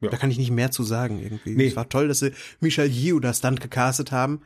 [0.00, 1.56] Da kann ich nicht mehr zu sagen irgendwie.
[1.56, 1.66] Nee.
[1.66, 4.42] Es war toll, dass sie Michelle Yeoh das Stunt gecastet haben.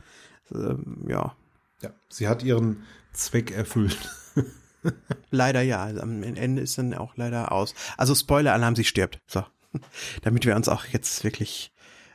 [0.52, 1.36] Ähm, ja,
[1.82, 3.98] Ja, sie hat ihren Zweck erfüllt.
[5.30, 5.82] leider ja.
[5.82, 7.74] Also am Ende ist dann auch leider aus.
[7.96, 9.18] Also Spoiler-Alarm, sie stirbt.
[9.26, 9.44] So.
[10.22, 11.72] Damit wir uns auch jetzt wirklich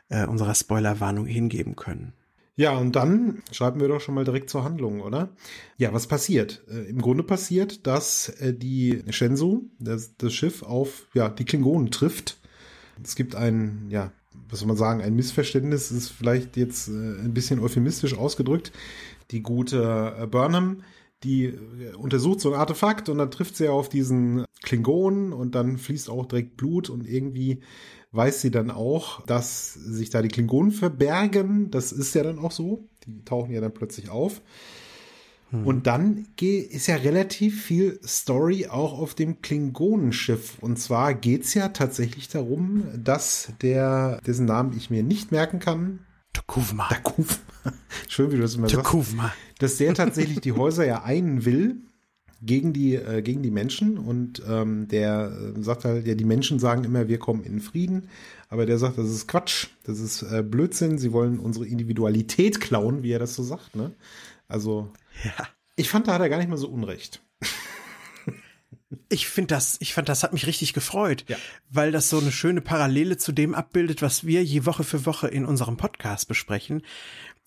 [0.10, 2.14] äh, unserer Spoilerwarnung hingeben können.
[2.56, 5.30] Ja, und dann schreiben wir doch schon mal direkt zur Handlung, oder?
[5.78, 6.64] Ja, was passiert?
[6.68, 11.92] Äh, Im Grunde passiert, dass äh, die Shenzhou, das, das Schiff, auf ja, die Klingonen
[11.92, 12.40] trifft.
[13.04, 14.12] Es gibt ein, ja,
[14.50, 18.72] was soll man sagen, ein Missverständnis, ist vielleicht jetzt äh, ein bisschen euphemistisch ausgedrückt.
[19.32, 20.84] Die gute äh, Burnham,
[21.24, 25.78] die äh, untersucht so ein Artefakt und dann trifft sie auf diesen Klingonen und dann
[25.78, 27.62] fließt auch direkt Blut und irgendwie
[28.12, 31.70] weiß sie dann auch, dass sich da die Klingonen verbergen.
[31.72, 32.88] Das ist ja dann auch so.
[33.06, 34.42] Die tauchen ja dann plötzlich auf.
[35.52, 40.58] Und dann ist ja relativ viel Story auch auf dem Klingonenschiff.
[40.60, 46.00] Und zwar geht's ja tatsächlich darum, dass der, dessen Namen ich mir nicht merken kann,
[46.34, 46.88] Tukuvma.
[46.90, 47.40] Dakuf,
[48.08, 49.34] schön wie du das immer sagst, Tukuvma.
[49.60, 51.78] dass der tatsächlich die Häuser ja einen will
[52.44, 53.98] gegen die äh, gegen die Menschen.
[53.98, 58.10] Und ähm, der äh, sagt halt ja die Menschen sagen immer wir kommen in Frieden.
[58.50, 59.68] Aber der sagt das ist Quatsch.
[59.84, 61.00] Das ist äh, Blödsinn.
[61.00, 63.94] Sie wollen unsere Individualität klauen wie er das so sagt ne?
[64.48, 64.92] Also
[65.24, 65.32] Ja.
[65.76, 67.22] ich fand da hat er gar nicht mal so unrecht
[69.10, 71.36] Ich finde das, ich fand das hat mich richtig gefreut, Ja.
[71.70, 75.28] weil das so eine schöne Parallele zu dem abbildet, was wir je Woche für Woche
[75.28, 76.82] in unserem Podcast besprechen,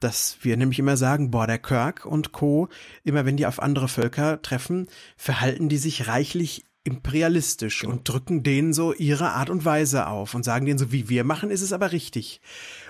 [0.01, 2.69] dass wir nämlich immer sagen, boah, der Kirk und Co,
[3.05, 8.73] immer wenn die auf andere Völker treffen, verhalten die sich reichlich imperialistisch und drücken denen
[8.73, 11.73] so ihre Art und Weise auf und sagen denen so, wie wir machen, ist es
[11.75, 12.41] aber richtig.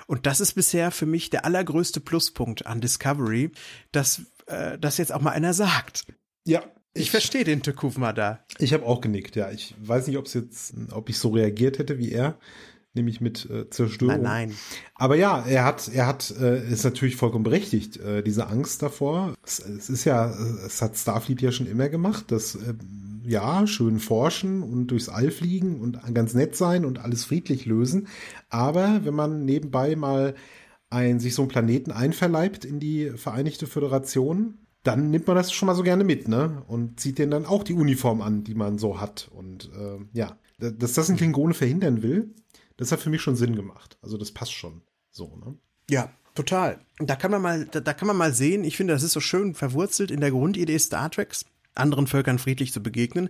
[0.06, 3.50] Und das ist bisher für mich der allergrößte Pluspunkt an Discovery,
[3.90, 6.06] dass äh, das jetzt auch mal einer sagt.
[6.46, 6.62] ja
[6.94, 8.44] Ich verstehe den Tukuvma da.
[8.58, 9.50] Ich habe auch genickt, ja.
[9.50, 12.38] Ich weiß nicht, ob es jetzt, ob ich so reagiert hätte wie er,
[12.94, 14.22] nämlich mit äh, Zerstörung.
[14.22, 14.54] Nein, nein.
[14.96, 19.34] Aber ja, er hat, er hat, äh, ist natürlich vollkommen berechtigt, äh, diese Angst davor.
[19.44, 20.30] Es, es ist ja,
[20.66, 22.74] es hat Starfleet ja schon immer gemacht, dass äh,
[23.24, 28.08] ja, schön forschen und durchs All fliegen und ganz nett sein und alles friedlich lösen.
[28.48, 30.34] Aber wenn man nebenbei mal
[30.90, 35.66] ein, sich so einen Planeten einverleibt in die Vereinigte Föderation, dann nimmt man das schon
[35.66, 36.62] mal so gerne mit, ne?
[36.66, 39.30] Und zieht denen dann auch die Uniform an, die man so hat.
[39.32, 42.34] Und äh, ja, da- dass das ein Klingone verhindern will,
[42.76, 43.98] das hat für mich schon Sinn gemacht.
[44.02, 45.54] Also das passt schon so, ne?
[45.90, 46.78] Ja, total.
[46.98, 49.20] Da kann man mal, da, da kann man mal sehen, ich finde, das ist so
[49.20, 53.28] schön verwurzelt in der Grundidee Star Treks, anderen Völkern friedlich zu begegnen,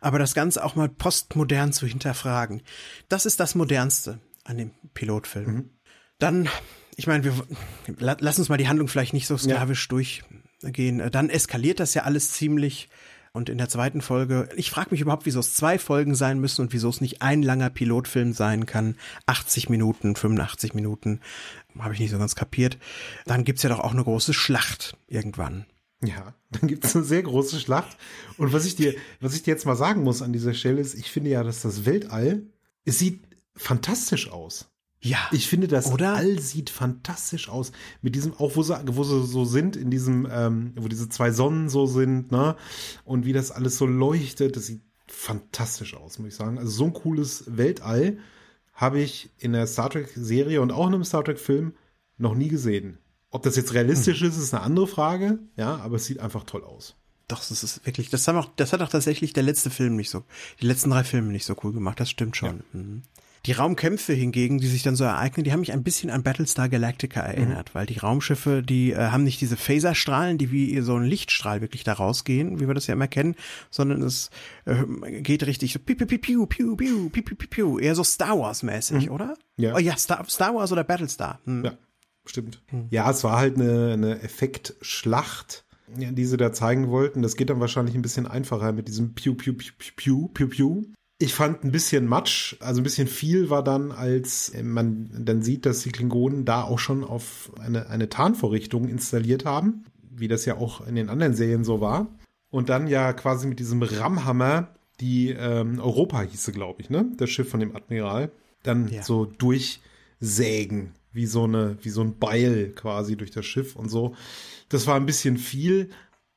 [0.00, 2.62] aber das Ganze auch mal postmodern zu hinterfragen.
[3.08, 5.70] Das ist das Modernste an dem Pilotfilm.
[6.18, 6.48] Dann,
[6.98, 7.32] ich meine, wir
[7.98, 10.24] la, lass uns mal die Handlung vielleicht nicht so sklavisch durch
[10.62, 12.88] gehen, äh, dann eskaliert das ja alles ziemlich.
[13.32, 16.62] Und in der zweiten Folge, ich frage mich überhaupt, wieso es zwei Folgen sein müssen
[16.62, 18.96] und wieso es nicht ein langer Pilotfilm sein kann.
[19.26, 21.20] 80 Minuten, 85 Minuten,
[21.78, 22.78] habe ich nicht so ganz kapiert.
[23.26, 25.66] Dann gibt's ja doch auch eine große Schlacht irgendwann.
[26.02, 27.96] Ja, dann gibt's eine sehr große Schlacht.
[28.38, 30.94] Und was ich dir, was ich dir jetzt mal sagen muss an dieser Stelle ist,
[30.94, 32.42] ich finde ja, dass das Weltall,
[32.84, 33.22] es sieht
[33.54, 34.68] fantastisch aus.
[35.00, 35.18] Ja.
[35.30, 36.14] Ich finde, das Oder?
[36.14, 37.72] All sieht fantastisch aus.
[38.02, 41.30] Mit diesem, auch wo sie, wo sie so sind, in diesem, ähm, wo diese zwei
[41.30, 42.56] Sonnen so sind, ne?
[43.04, 46.58] Und wie das alles so leuchtet, das sieht fantastisch aus, muss ich sagen.
[46.58, 48.18] Also so ein cooles Weltall
[48.74, 51.74] habe ich in der Star Trek-Serie und auch in einem Star Trek-Film
[52.16, 52.98] noch nie gesehen.
[53.30, 56.64] Ob das jetzt realistisch ist, ist eine andere Frage, ja, aber es sieht einfach toll
[56.64, 56.96] aus.
[57.28, 60.08] Doch, das ist wirklich, das, haben auch, das hat auch tatsächlich der letzte Film nicht
[60.08, 60.24] so,
[60.60, 62.62] die letzten drei Filme nicht so cool gemacht, das stimmt schon.
[62.72, 63.02] Mhm.
[63.48, 66.68] Die Raumkämpfe hingegen, die sich dann so ereignen, die haben mich ein bisschen an Battlestar
[66.68, 71.04] Galactica erinnert, weil die Raumschiffe, die äh, haben nicht diese Phaserstrahlen, die wie so ein
[71.04, 73.36] Lichtstrahl wirklich da rausgehen, wie wir das ja immer kennen,
[73.70, 74.28] sondern es
[74.66, 78.38] äh, geht richtig so piu, piu, piu, piu, piu, piu, piu, piu, eher so Star
[78.38, 79.34] Wars mäßig, oder?
[79.56, 79.74] Ja.
[79.74, 81.40] Oh ja, Star, Star Wars oder Battlestar.
[81.44, 81.64] Hm.
[81.64, 81.72] Ja,
[82.26, 82.62] stimmt.
[82.90, 85.64] Ja, es war halt eine, eine Effektschlacht,
[85.96, 87.22] die sie da zeigen wollten.
[87.22, 90.82] Das geht dann wahrscheinlich ein bisschen einfacher mit diesem Piu, Piu, Piu, Piu, Piu, Piu.
[91.20, 95.66] Ich fand ein bisschen Matsch, also ein bisschen viel war dann, als man dann sieht,
[95.66, 100.56] dass die Klingonen da auch schon auf eine, eine Tarnvorrichtung installiert haben, wie das ja
[100.56, 102.06] auch in den anderen Serien so war.
[102.50, 104.68] Und dann ja quasi mit diesem Ramhammer,
[105.00, 107.06] die ähm, Europa hieße, glaube ich, ne?
[107.16, 108.30] Das Schiff von dem Admiral,
[108.62, 109.02] dann Ja.
[109.02, 114.14] so durchsägen, wie so eine, wie so ein Beil quasi durch das Schiff und so.
[114.68, 115.90] Das war ein bisschen viel,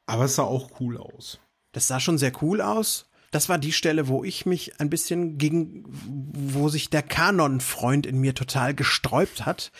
[0.08, 1.40] aber es sah auch cool aus.
[1.72, 3.11] Das sah schon sehr cool aus.
[3.32, 8.20] Das war die Stelle, wo ich mich ein bisschen gegen, wo sich der Kanon-Freund in
[8.20, 9.72] mir total gesträubt hat.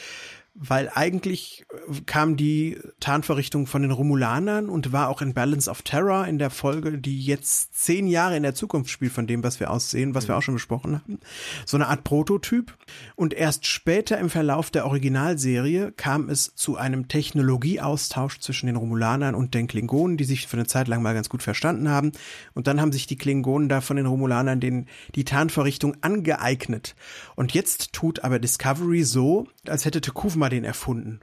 [0.54, 5.82] Weil eigentlich äh, kam die Tarnverrichtung von den Romulanern und war auch in Balance of
[5.82, 9.60] Terror in der Folge, die jetzt zehn Jahre in der Zukunft spielt von dem, was
[9.60, 11.20] wir aussehen, was wir auch schon besprochen haben.
[11.66, 12.76] So eine Art Prototyp.
[13.16, 19.36] Und erst später im Verlauf der Originalserie kam es zu einem Technologieaustausch zwischen den Romulanern
[19.36, 22.12] und den Klingonen, die sich für eine Zeit lang mal ganz gut verstanden haben.
[22.54, 26.96] Und dann haben sich die Klingonen da von den Romulanern den, die Tarnverrichtung angeeignet.
[27.36, 30.02] Und jetzt tut aber Discovery so, als hätte
[30.42, 31.20] Tekuvma den erfunden.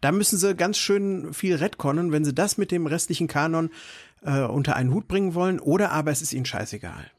[0.00, 3.70] Da müssen sie ganz schön viel retconnen, wenn sie das mit dem restlichen Kanon
[4.22, 7.10] äh, unter einen Hut bringen wollen, oder aber es ist ihnen scheißegal.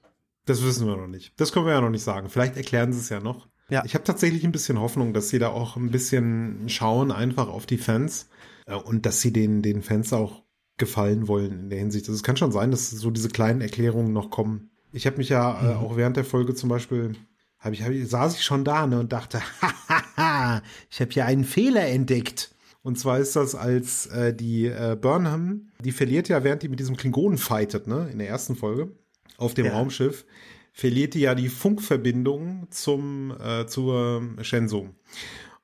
[0.46, 1.34] Das wissen wir noch nicht.
[1.38, 2.30] Das können wir ja noch nicht sagen.
[2.30, 3.48] Vielleicht erklären sie es ja noch.
[3.70, 3.84] Ja.
[3.86, 7.66] Ich habe tatsächlich ein bisschen Hoffnung, dass sie da auch ein bisschen schauen, einfach auf
[7.66, 8.28] die Fans
[8.66, 10.44] äh, und dass sie den, den Fans auch
[10.78, 12.06] gefallen wollen in der Hinsicht.
[12.06, 14.72] Also es kann schon sein, dass so diese kleinen Erklärungen noch kommen.
[14.92, 17.16] Ich habe mich ja äh, auch während der Folge zum Beispiel,
[17.60, 21.26] hab ich, hab ich, saß ich schon da ne, und dachte, hahaha, ich habe hier
[21.26, 22.56] einen Fehler entdeckt.
[22.82, 26.80] Und zwar ist das, als äh, die äh, Burnham, die verliert ja, während die mit
[26.80, 28.92] diesem Klingonen fightet, ne, in der ersten Folge,
[29.38, 29.74] auf dem Ja.
[29.74, 30.26] Raumschiff,
[30.72, 34.90] verliert die ja die Funkverbindung zum, äh, zur Shenzhou.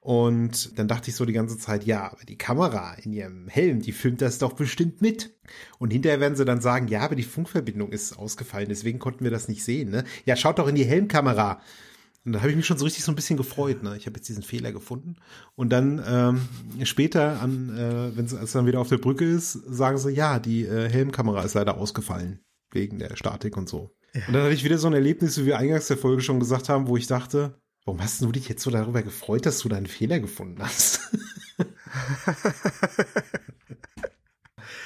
[0.05, 3.81] Und dann dachte ich so die ganze Zeit, ja, aber die Kamera in ihrem Helm,
[3.81, 5.35] die filmt das doch bestimmt mit.
[5.79, 9.31] Und hinterher werden sie dann sagen, ja, aber die Funkverbindung ist ausgefallen, deswegen konnten wir
[9.31, 9.89] das nicht sehen.
[9.89, 10.03] Ne?
[10.25, 11.59] Ja, schaut doch in die Helmkamera.
[12.23, 13.81] Und da habe ich mich schon so richtig so ein bisschen gefreut.
[13.81, 13.97] Ne?
[13.97, 15.15] Ich habe jetzt diesen Fehler gefunden.
[15.55, 19.97] Und dann ähm, später, an, äh, wenn es dann wieder auf der Brücke ist, sagen
[19.97, 22.41] sie, ja, die äh, Helmkamera ist leider ausgefallen
[22.71, 23.95] wegen der Statik und so.
[24.13, 26.69] Und dann hatte ich wieder so ein Erlebnis, wie wir eingangs der Folge schon gesagt
[26.69, 29.86] haben, wo ich dachte, warum hast du dich jetzt so darüber gefreut, dass du deinen
[29.88, 30.99] Fehler gefunden hast?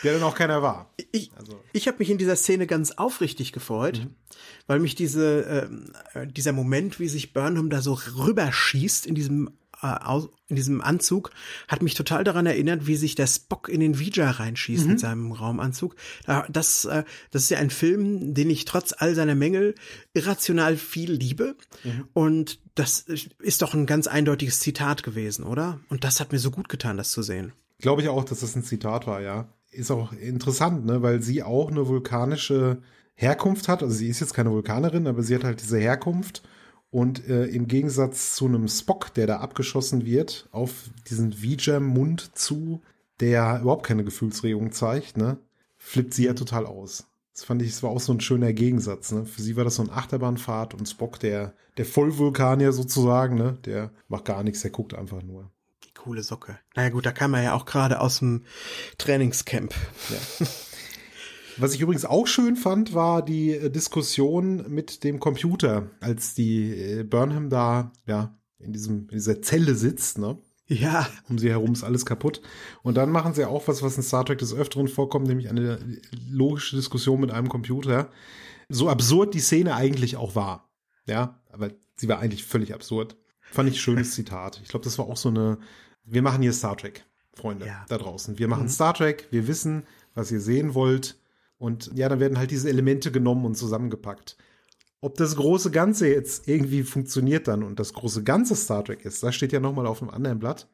[0.03, 0.93] der dann auch keiner war.
[1.11, 4.07] Ich, Also- ich habe mich in dieser Szene ganz aufrichtig gefreut,
[4.67, 5.69] weil mich diese,
[6.13, 9.49] äh, dieser Moment, wie sich Burnham da so rüberschießt in diesem,
[10.47, 11.31] in diesem Anzug,
[11.67, 15.31] hat mich total daran erinnert, wie sich der Spock in den Vija reinschießt mit seinem
[15.31, 15.95] Raumanzug.
[16.25, 19.75] Da- Das, äh, das ist ja ein Film, den ich trotz all seiner Mängel
[20.13, 21.55] irrational viel liebe.
[22.13, 25.79] Und das ist doch ein ganz eindeutiges Zitat gewesen, oder?
[25.89, 27.53] Und das hat mir so gut getan, das zu sehen.
[27.79, 29.47] Glaube ich auch, dass das ein Zitat war, ja.
[29.71, 32.81] Ist auch interessant, ne, weil sie auch eine vulkanische
[33.15, 33.83] Herkunft hat.
[33.83, 36.41] Also sie ist jetzt keine Vulkanerin, aber sie hat halt diese Herkunft.
[36.91, 42.81] Und äh, im Gegensatz zu einem Spock, der da abgeschossen wird, auf diesen Vijay-Mund zu,
[43.19, 45.37] der überhaupt keine Gefühlsregung zeigt, ne,
[45.77, 47.05] flippt sie ja total aus.
[47.33, 49.25] Das fand ich, es war auch so ein schöner Gegensatz, ne.
[49.25, 53.91] Für sie war das so ein Achterbahnfahrt und Spock, der, der Vollvulkanier sozusagen, ne, der
[54.07, 55.51] macht gar nichts, der guckt einfach nur.
[55.83, 56.57] Die coole Socke.
[56.75, 58.45] Naja gut, da kam er ja auch gerade aus dem
[58.97, 59.73] Trainingscamp.
[61.59, 66.71] Was ich übrigens auch schön fand, war die äh, Diskussion mit dem Computer, als die
[66.71, 70.37] äh, Burnham da ja in diesem in dieser Zelle sitzt, ne?
[70.67, 71.09] Ja.
[71.27, 72.41] Um sie herum ist alles kaputt.
[72.83, 75.79] Und dann machen sie auch was, was in Star Trek des Öfteren vorkommt, nämlich eine
[76.29, 78.09] logische Diskussion mit einem Computer.
[78.69, 80.69] So absurd die Szene eigentlich auch war.
[81.07, 83.17] Ja, aber sie war eigentlich völlig absurd.
[83.51, 84.61] Fand ich schönes Zitat.
[84.63, 85.57] Ich glaube, das war auch so eine,
[86.03, 87.03] wir machen hier Star Trek,
[87.33, 87.83] Freunde, ja.
[87.89, 88.37] da draußen.
[88.37, 88.69] Wir machen mhm.
[88.69, 91.17] Star Trek, wir wissen, was ihr sehen wollt.
[91.59, 94.37] Und ja, dann werden halt diese Elemente genommen und zusammengepackt.
[95.01, 99.21] Ob das große Ganze jetzt irgendwie funktioniert dann und das große Ganze Star Trek ist,
[99.21, 100.67] das steht ja nochmal auf einem anderen Blatt.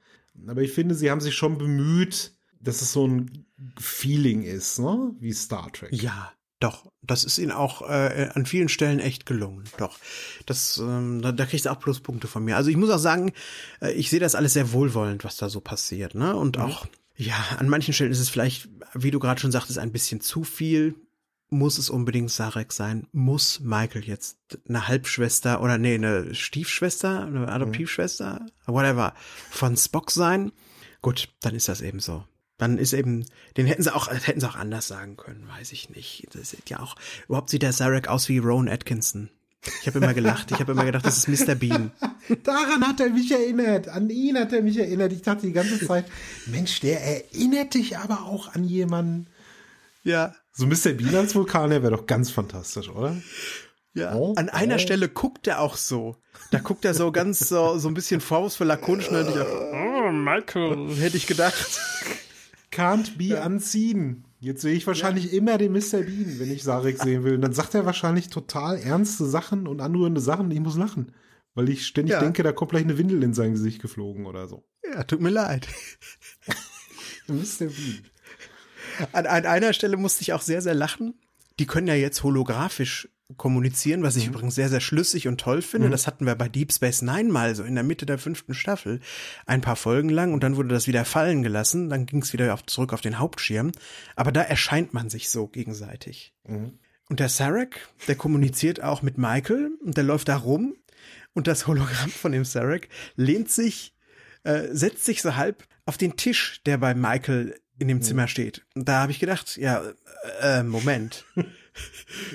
[0.48, 3.46] Aber ich finde, sie haben sich schon bemüht, dass es so ein
[3.80, 5.14] Feeling ist, ne?
[5.20, 5.92] Wie Star Trek.
[5.92, 6.92] Ja, doch.
[7.02, 9.66] Das ist ihnen auch äh, an vielen Stellen echt gelungen.
[9.78, 9.98] Doch.
[10.46, 12.58] Das, ähm, da, da kriegst du auch Pluspunkte von mir.
[12.58, 13.32] Also ich muss auch sagen,
[13.82, 16.36] äh, ich sehe das alles sehr wohlwollend, was da so passiert, ne?
[16.36, 16.64] Und mhm.
[16.64, 20.22] auch, ja, an manchen Stellen ist es vielleicht, wie du gerade schon sagtest, ein bisschen
[20.22, 20.96] zu viel
[21.50, 23.08] muss es unbedingt Sarek sein?
[23.12, 24.38] Muss Michael jetzt
[24.68, 28.74] eine Halbschwester oder nee, eine Stiefschwester, eine Adoptivschwester, mhm.
[28.74, 29.14] whatever,
[29.52, 30.52] von Spock sein?
[31.02, 32.26] Gut, dann ist das eben so.
[32.58, 33.26] Dann ist eben,
[33.58, 36.28] den hätten sie auch, hätten sie auch anders sagen können, weiß ich nicht.
[36.32, 36.96] Das ist ja auch,
[37.28, 39.30] überhaupt sieht der Sarek aus wie Rowan Atkinson.
[39.82, 40.52] Ich habe immer gelacht.
[40.52, 41.56] Ich habe immer gedacht, das ist Mr.
[41.56, 41.92] Bean.
[42.44, 43.88] Daran hat er mich erinnert.
[43.88, 45.12] An ihn hat er mich erinnert.
[45.14, 46.06] Ich dachte die ganze Zeit,
[46.48, 49.28] Mensch, der erinnert dich aber auch an jemanden.
[50.04, 50.36] Ja.
[50.54, 50.94] So Mr.
[50.94, 53.18] Bean als Vulkanier wäre doch ganz fantastisch, oder?
[53.94, 54.14] Ja.
[54.14, 54.80] Oh, An einer oh.
[54.80, 56.18] Stelle guckt er auch so.
[56.52, 59.10] Da guckt er so ganz so, so ein bisschen vorwurfsvoll lakonisch.
[59.10, 61.80] Und ich, oh, Michael, hätte ich gedacht.
[62.72, 63.46] Can't be ja.
[63.46, 64.26] unseen.
[64.46, 65.40] Jetzt sehe ich wahrscheinlich ja.
[65.40, 66.04] immer den Mr.
[66.04, 67.34] Bean, wenn ich Sarek sehen will.
[67.34, 70.52] Und dann sagt er wahrscheinlich total ernste Sachen und anrührende Sachen.
[70.52, 71.14] Ich muss lachen.
[71.56, 72.20] Weil ich ständig ja.
[72.20, 74.64] denke, da kommt gleich eine Windel in sein Gesicht geflogen oder so.
[74.84, 75.68] Ja, tut mir leid.
[77.28, 77.66] Mr.
[77.66, 78.06] Bean.
[79.14, 81.20] An, an einer Stelle musste ich auch sehr, sehr lachen.
[81.58, 84.34] Die können ja jetzt holographisch kommunizieren, was ich mhm.
[84.34, 85.88] übrigens sehr, sehr schlüssig und toll finde.
[85.88, 85.92] Mhm.
[85.92, 89.00] Das hatten wir bei Deep Space Nine mal so in der Mitte der fünften Staffel.
[89.46, 91.90] Ein paar Folgen lang und dann wurde das wieder fallen gelassen.
[91.90, 93.72] Dann ging es wieder auf, zurück auf den Hauptschirm.
[94.16, 96.34] Aber da erscheint man sich so gegenseitig.
[96.48, 96.74] Mhm.
[97.10, 100.76] Und der Sarek, der kommuniziert auch mit Michael und der läuft da rum
[101.34, 103.94] und das Hologramm von dem Sarek lehnt sich,
[104.44, 108.66] äh, setzt sich so halb auf den Tisch, der bei Michael in dem Zimmer steht.
[108.74, 109.84] Und da habe ich gedacht, ja,
[110.42, 111.26] äh, Moment.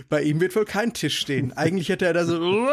[0.08, 1.52] Bei ihm wird wohl kein Tisch stehen.
[1.52, 2.38] Eigentlich hätte er da so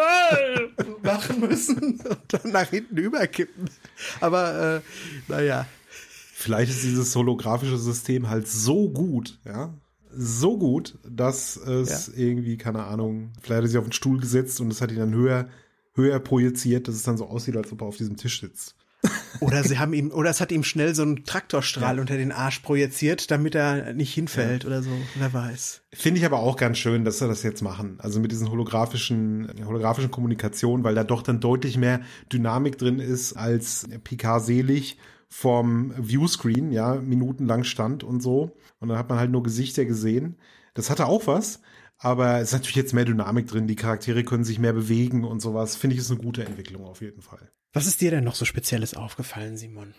[1.03, 3.69] machen müssen und dann nach hinten überkippen.
[4.19, 4.81] Aber äh,
[5.27, 5.65] naja.
[6.33, 9.73] Vielleicht ist dieses holographische System halt so gut, ja,
[10.15, 12.13] so gut, dass es ja.
[12.15, 14.99] irgendwie, keine Ahnung, vielleicht hat er sich auf den Stuhl gesetzt und es hat ihn
[14.99, 15.49] dann höher,
[15.93, 18.76] höher projiziert, dass es dann so aussieht, als ob er auf diesem Tisch sitzt.
[19.39, 22.01] Oder sie haben ihm, oder es hat ihm schnell so einen Traktorstrahl ja.
[22.01, 24.67] unter den Arsch projiziert, damit er nicht hinfällt ja.
[24.67, 24.89] oder so.
[25.15, 25.81] Wer weiß.
[25.93, 27.97] Finde ich aber auch ganz schön, dass sie das jetzt machen.
[27.99, 32.01] Also mit diesen holographischen, holographischen Kommunikationen, weil da doch dann deutlich mehr
[32.31, 34.97] Dynamik drin ist, als Picard selig
[35.29, 38.57] vom Viewscreen, ja, minutenlang stand und so.
[38.79, 40.37] Und dann hat man halt nur Gesichter gesehen.
[40.73, 41.61] Das hatte auch was.
[41.99, 43.67] Aber es ist natürlich jetzt mehr Dynamik drin.
[43.67, 45.75] Die Charaktere können sich mehr bewegen und sowas.
[45.75, 47.51] Finde ich ist eine gute Entwicklung auf jeden Fall.
[47.77, 49.93] Was ist dir denn noch so Spezielles aufgefallen, Simon?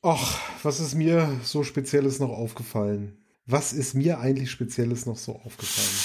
[0.00, 3.18] Ach, was ist mir so Spezielles noch aufgefallen?
[3.44, 5.98] Was ist mir eigentlich Spezielles noch so aufgefallen?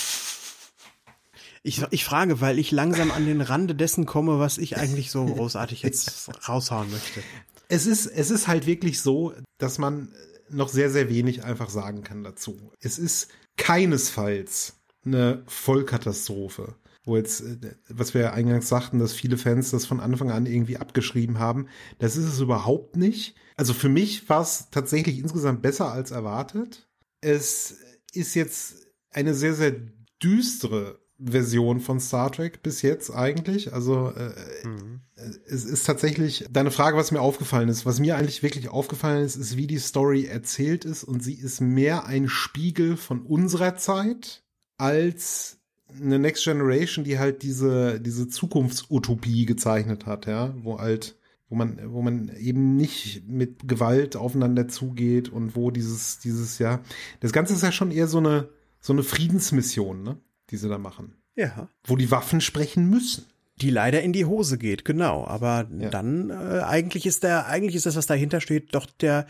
[1.63, 5.26] Ich, ich frage, weil ich langsam an den Rande dessen komme, was ich eigentlich so
[5.26, 7.24] großartig jetzt raushauen möchte.
[7.70, 10.11] Es ist, es ist halt wirklich so, dass man
[10.49, 12.59] noch sehr, sehr wenig einfach sagen kann dazu.
[12.82, 14.74] Es ist keinesfalls
[15.05, 16.76] eine Vollkatastrophe
[17.06, 20.78] wo jetzt, äh, was wir eingangs sagten, dass viele Fans das von Anfang an irgendwie
[20.78, 21.68] abgeschrieben haben.
[21.99, 23.36] Das ist es überhaupt nicht.
[23.56, 26.88] Also für mich war es tatsächlich insgesamt besser als erwartet.
[27.22, 27.78] Es
[28.14, 29.76] ist jetzt eine sehr, sehr
[30.22, 33.74] düstere Version von Star Trek bis jetzt eigentlich.
[33.74, 35.01] Also äh, mhm.
[35.45, 37.86] es ist tatsächlich deine Frage, was mir aufgefallen ist.
[37.86, 41.62] Was mir eigentlich wirklich aufgefallen ist, ist, wie die Story erzählt ist und sie ist
[41.62, 44.43] mehr ein Spiegel von unserer Zeit
[44.78, 45.60] als
[46.02, 51.16] eine Next Generation, die halt diese, diese Zukunftsutopie gezeichnet hat, ja, wo halt,
[51.50, 56.82] wo man, wo man eben nicht mit Gewalt aufeinander zugeht und wo dieses, dieses, ja,
[57.20, 60.18] das Ganze ist ja schon eher so eine, so eine Friedensmission, ne,
[60.50, 61.16] die sie da machen.
[61.36, 61.70] Ja.
[61.84, 63.26] Wo die Waffen sprechen müssen.
[63.62, 65.26] Die leider in die Hose geht, genau.
[65.26, 65.90] Aber ja.
[65.90, 69.28] dann äh, eigentlich ist der, eigentlich ist das, was dahinter steht, doch der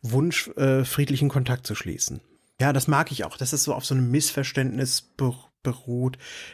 [0.00, 2.20] Wunsch, äh, friedlichen Kontakt zu schließen.
[2.58, 3.36] Ja, das mag ich auch.
[3.36, 5.50] Das ist so auf so einem Missverständnis beruht.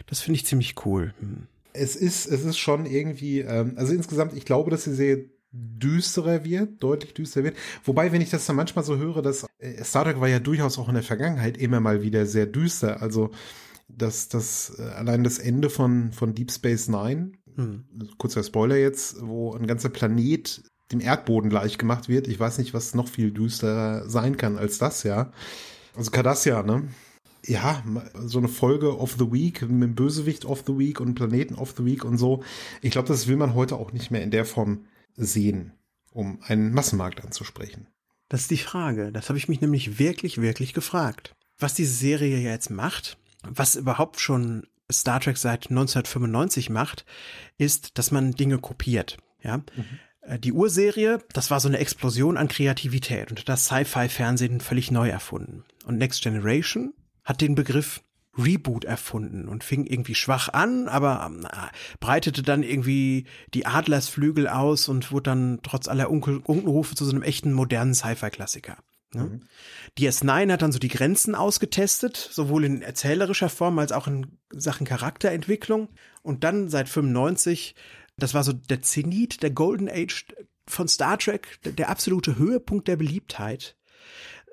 [0.07, 1.15] Das finde ich ziemlich cool.
[1.21, 1.47] Hm.
[1.75, 6.45] Es ist, es ist schon irgendwie, ähm, also insgesamt, ich glaube, dass die Serie düsterer
[6.45, 7.57] wird, deutlich düsterer wird.
[7.85, 10.79] Wobei, wenn ich das dann manchmal so höre, dass äh, Star Trek war ja durchaus
[10.79, 13.03] auch in der Vergangenheit immer mal wieder sehr düster.
[13.03, 13.31] Also
[13.89, 17.85] dass das äh, allein das Ende von von Deep Space Nine, hm.
[18.19, 22.29] kurzer Spoiler jetzt, wo ein ganzer Planet dem Erdboden gleich gemacht wird.
[22.29, 25.33] Ich weiß nicht, was noch viel düsterer sein kann als das, ja.
[25.97, 26.89] Also Cardassia, ne?
[27.45, 27.83] Ja,
[28.15, 31.75] so eine Folge of the Week mit dem Bösewicht of the Week und Planeten of
[31.77, 32.45] the Week und so.
[32.83, 34.87] Ich glaube, das will man heute auch nicht mehr in der Form
[35.17, 35.73] sehen,
[36.13, 37.89] um einen Massenmarkt anzusprechen.
[38.29, 39.13] Das ist die Frage.
[39.13, 41.35] Das habe ich mich nämlich wirklich, wirklich gefragt.
[41.59, 47.05] Was diese Serie jetzt macht, was überhaupt schon Star Trek seit 1995 macht,
[47.59, 49.19] ist, dass man Dinge kopiert.
[49.43, 49.59] Ja.
[49.59, 50.39] Mhm.
[50.39, 55.65] Die Urserie, das war so eine Explosion an Kreativität und das Sci-Fi-Fernsehen völlig neu erfunden.
[55.85, 56.95] Und Next Generation
[57.25, 58.03] hat den Begriff
[58.37, 64.89] Reboot erfunden und fing irgendwie schwach an, aber äh, breitete dann irgendwie die Adlersflügel aus
[64.89, 68.79] und wurde dann trotz aller Unkenrufe zu so einem echten modernen Sci-Fi-Klassiker.
[69.15, 69.25] Ne?
[69.25, 69.41] Mhm.
[69.99, 74.87] DS9 hat dann so die Grenzen ausgetestet, sowohl in erzählerischer Form als auch in Sachen
[74.87, 75.89] Charakterentwicklung.
[76.23, 77.75] Und dann seit 95,
[78.17, 80.27] das war so der Zenit, der Golden Age
[80.67, 83.77] von Star Trek, der absolute Höhepunkt der Beliebtheit.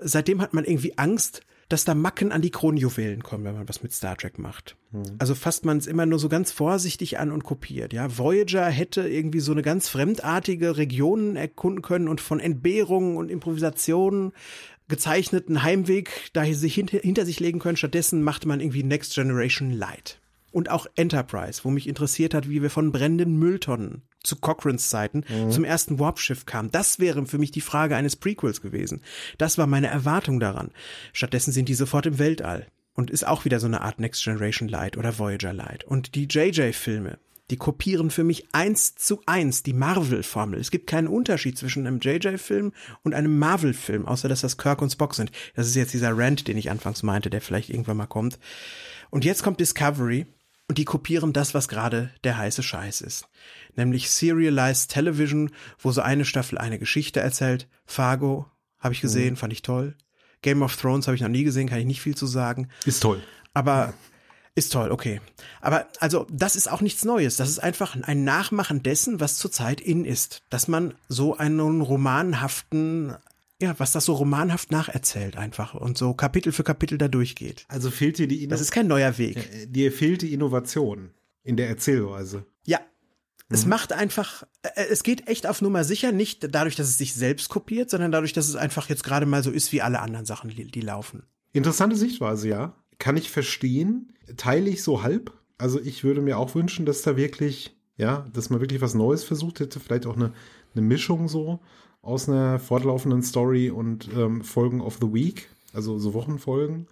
[0.01, 3.83] Seitdem hat man irgendwie Angst, dass da Macken an die Kronjuwelen kommen, wenn man was
[3.83, 4.75] mit Star Trek macht.
[4.91, 5.03] Mhm.
[5.19, 7.93] Also fasst man es immer nur so ganz vorsichtig an und kopiert.
[7.93, 13.29] Ja, Voyager hätte irgendwie so eine ganz fremdartige Region erkunden können und von Entbehrungen und
[13.29, 14.33] Improvisationen
[14.87, 17.77] gezeichneten Heimweg da sich hinter, hinter sich legen können.
[17.77, 20.18] Stattdessen machte man irgendwie Next Generation Light
[20.51, 25.23] und auch Enterprise, wo mich interessiert hat, wie wir von brennenden Mülltonnen zu Cochranes Zeiten
[25.29, 25.51] mhm.
[25.51, 26.71] zum ersten Warp-Schiff kamen.
[26.71, 29.01] Das wäre für mich die Frage eines Prequels gewesen.
[29.37, 30.71] Das war meine Erwartung daran.
[31.13, 34.67] Stattdessen sind die sofort im Weltall und ist auch wieder so eine Art Next Generation
[34.67, 35.85] Light oder Voyager Light.
[35.85, 37.17] Und die JJ-Filme,
[37.49, 40.59] die kopieren für mich eins zu eins die Marvel-Formel.
[40.59, 42.73] Es gibt keinen Unterschied zwischen einem JJ-Film
[43.03, 45.31] und einem Marvel-Film, außer dass das Kirk und Spock sind.
[45.55, 48.37] Das ist jetzt dieser Rant, den ich anfangs meinte, der vielleicht irgendwann mal kommt.
[49.09, 50.27] Und jetzt kommt Discovery
[50.69, 53.27] und die kopieren das, was gerade der heiße Scheiß ist.
[53.75, 55.49] Nämlich Serialized Television,
[55.79, 57.67] wo so eine Staffel eine Geschichte erzählt.
[57.85, 58.45] Fargo
[58.79, 59.37] habe ich gesehen, mhm.
[59.37, 59.95] fand ich toll.
[60.43, 62.69] Game of Thrones habe ich noch nie gesehen, kann ich nicht viel zu sagen.
[62.85, 63.21] Ist toll.
[63.53, 63.93] Aber
[64.53, 65.21] ist toll, okay.
[65.59, 67.35] Aber also, das ist auch nichts Neues.
[67.35, 70.43] Das ist einfach ein Nachmachen dessen, was zurzeit in ist.
[70.49, 73.15] Dass man so einen romanhaften
[73.61, 77.65] ja, was das so romanhaft nacherzählt einfach und so Kapitel für Kapitel da durchgeht.
[77.67, 79.37] Also fehlt dir die Inno Das ist kein neuer Weg.
[79.37, 81.11] Äh, dir fehlt die Innovation
[81.43, 82.45] in der Erzählweise.
[82.65, 82.79] Ja.
[83.49, 83.71] Es mhm.
[83.71, 87.49] macht einfach, äh, es geht echt auf Nummer sicher, nicht dadurch, dass es sich selbst
[87.49, 90.49] kopiert, sondern dadurch, dass es einfach jetzt gerade mal so ist wie alle anderen Sachen,
[90.49, 91.23] die, die laufen.
[91.51, 92.75] Interessante Sichtweise, ja.
[92.97, 94.13] Kann ich verstehen.
[94.37, 95.33] Teile ich so halb.
[95.57, 99.23] Also ich würde mir auch wünschen, dass da wirklich, ja, dass man wirklich was Neues
[99.25, 100.31] versucht hätte, vielleicht auch eine,
[100.73, 101.59] eine Mischung so
[102.01, 106.87] aus einer fortlaufenden Story und ähm, Folgen of the Week, also so Wochenfolgen.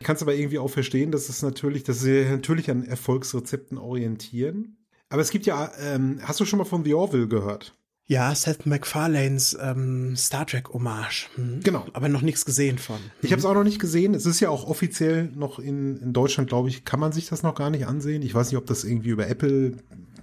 [0.00, 3.78] Ich kann es aber irgendwie auch verstehen, dass es natürlich, dass sie natürlich an Erfolgsrezepten
[3.78, 4.76] orientieren.
[5.08, 7.74] Aber es gibt ja, ähm, hast du schon mal von The Orville gehört?
[8.06, 11.28] Ja, Seth MacFarlanes ähm, Star Trek Hommage.
[11.34, 11.60] Hm.
[11.62, 11.86] Genau.
[11.92, 12.96] Aber noch nichts gesehen von.
[12.96, 13.10] Hm.
[13.20, 14.14] Ich habe es auch noch nicht gesehen.
[14.14, 17.42] Es ist ja auch offiziell noch in, in Deutschland, glaube ich, kann man sich das
[17.42, 18.22] noch gar nicht ansehen.
[18.22, 19.76] Ich weiß nicht, ob das irgendwie über Apple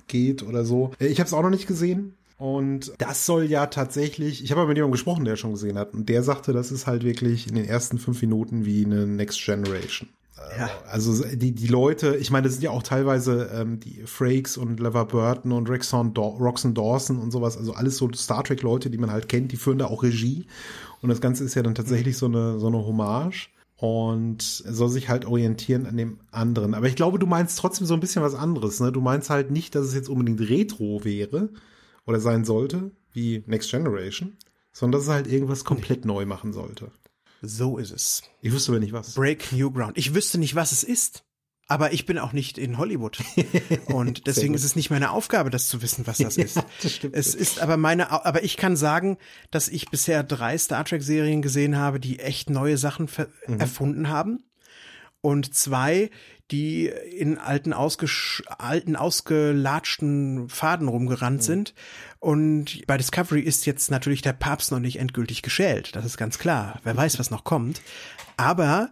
[0.07, 0.93] geht oder so.
[0.99, 2.15] Äh, ich habe es auch noch nicht gesehen.
[2.37, 5.93] Und das soll ja tatsächlich, ich habe aber mit jemandem gesprochen, der schon gesehen hat,
[5.93, 9.43] und der sagte, das ist halt wirklich in den ersten fünf Minuten wie eine Next
[9.43, 10.09] Generation.
[10.57, 10.69] Ja.
[10.87, 14.81] Also die, die Leute, ich meine, das sind ja auch teilweise ähm, die Frakes und
[14.81, 19.11] Lever Burton und Rexon Roxon Dawson und sowas, also alles so Star Trek-Leute, die man
[19.11, 20.45] halt kennt, die führen da auch Regie.
[21.01, 25.07] Und das Ganze ist ja dann tatsächlich so eine, so eine Hommage und soll sich
[25.09, 26.73] halt orientieren an dem anderen.
[26.73, 28.79] Aber ich glaube, du meinst trotzdem so ein bisschen was anderes.
[28.79, 28.91] Ne?
[28.91, 31.49] Du meinst halt nicht, dass es jetzt unbedingt Retro wäre,
[32.05, 34.37] oder sein sollte, wie Next Generation,
[34.71, 36.91] sondern dass es halt irgendwas komplett neu machen sollte.
[37.41, 38.23] So ist es.
[38.41, 39.13] Ich wüsste aber nicht was.
[39.13, 39.97] Break New Ground.
[39.97, 41.23] Ich wüsste nicht, was es ist.
[41.67, 43.23] Aber ich bin auch nicht in Hollywood.
[43.87, 46.57] Und deswegen ist es nicht meine Aufgabe, das zu wissen, was das ist.
[46.57, 46.99] ja, das.
[47.11, 49.17] Es ist aber meine, aber ich kann sagen,
[49.49, 53.09] dass ich bisher drei Star Trek Serien gesehen habe, die echt neue Sachen
[53.47, 53.59] mhm.
[53.59, 54.43] erfunden haben.
[55.25, 56.11] Und zwei,
[56.51, 61.43] die in alten, alten ausgelatschten Faden rumgerannt mhm.
[61.43, 61.73] sind.
[62.19, 65.95] Und bei Discovery ist jetzt natürlich der Papst noch nicht endgültig geschält.
[65.95, 66.79] Das ist ganz klar.
[66.83, 67.81] Wer weiß, was noch kommt.
[68.37, 68.91] Aber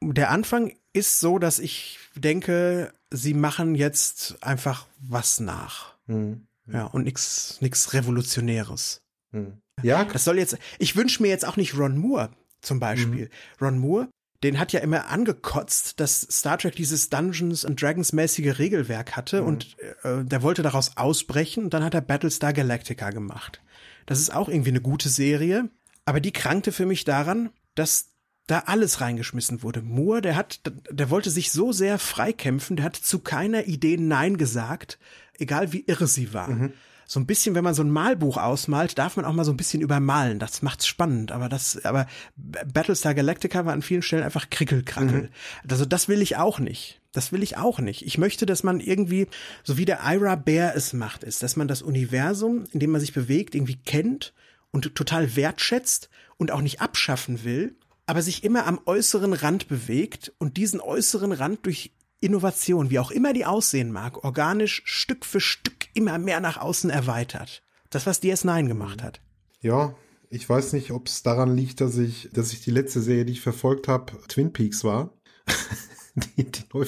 [0.00, 5.96] der Anfang ist so, dass ich denke, sie machen jetzt einfach was nach.
[6.06, 6.46] Mhm.
[6.66, 9.02] Ja, und nichts nix Revolutionäres.
[9.32, 9.58] Mhm.
[9.82, 10.04] Ja.
[10.04, 12.30] Das soll jetzt, ich wünsche mir jetzt auch nicht Ron Moore
[12.62, 13.26] zum Beispiel.
[13.26, 13.60] Mhm.
[13.60, 14.08] Ron Moore
[14.42, 19.42] den hat ja immer angekotzt, dass Star Trek dieses Dungeons and Dragons mäßige Regelwerk hatte
[19.42, 19.48] mhm.
[19.48, 23.60] und äh, der wollte daraus ausbrechen und dann hat er Battlestar Galactica gemacht.
[24.06, 25.68] Das ist auch irgendwie eine gute Serie,
[26.04, 28.10] aber die krankte für mich daran, dass
[28.46, 29.82] da alles reingeschmissen wurde.
[29.82, 30.60] Moore, der hat,
[30.90, 34.98] der wollte sich so sehr freikämpfen, der hat zu keiner Idee Nein gesagt,
[35.34, 36.48] egal wie irre sie war.
[36.48, 36.72] Mhm.
[37.08, 39.56] So ein bisschen, wenn man so ein Malbuch ausmalt, darf man auch mal so ein
[39.56, 40.38] bisschen übermalen.
[40.38, 41.32] Das macht's spannend.
[41.32, 42.06] Aber das, aber
[42.36, 45.22] Battlestar Galactica war an vielen Stellen einfach Krickelkrackel.
[45.22, 45.28] Mhm.
[45.70, 47.00] Also das will ich auch nicht.
[47.12, 48.02] Das will ich auch nicht.
[48.02, 49.26] Ich möchte, dass man irgendwie,
[49.64, 53.00] so wie der Ira Bear es macht, ist, dass man das Universum, in dem man
[53.00, 54.34] sich bewegt, irgendwie kennt
[54.70, 60.34] und total wertschätzt und auch nicht abschaffen will, aber sich immer am äußeren Rand bewegt
[60.36, 65.40] und diesen äußeren Rand durch Innovation, wie auch immer die aussehen mag, organisch Stück für
[65.40, 67.62] Stück immer mehr nach außen erweitert.
[67.90, 69.20] Das, was DS9 gemacht hat.
[69.60, 69.94] Ja,
[70.30, 73.32] ich weiß nicht, ob es daran liegt, dass ich, dass ich die letzte Serie, die
[73.32, 75.12] ich verfolgt habe, Twin Peaks war.
[76.14, 76.86] die, die neu,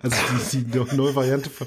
[0.00, 0.16] also
[0.52, 1.66] die, die neue Variante von.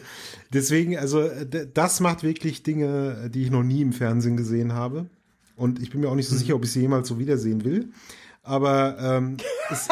[0.54, 1.30] Deswegen, also
[1.74, 5.10] das macht wirklich Dinge, die ich noch nie im Fernsehen gesehen habe.
[5.56, 6.40] Und ich bin mir auch nicht so mhm.
[6.40, 7.90] sicher, ob ich sie jemals so wiedersehen will.
[8.44, 9.38] Aber ähm,
[9.70, 9.88] es,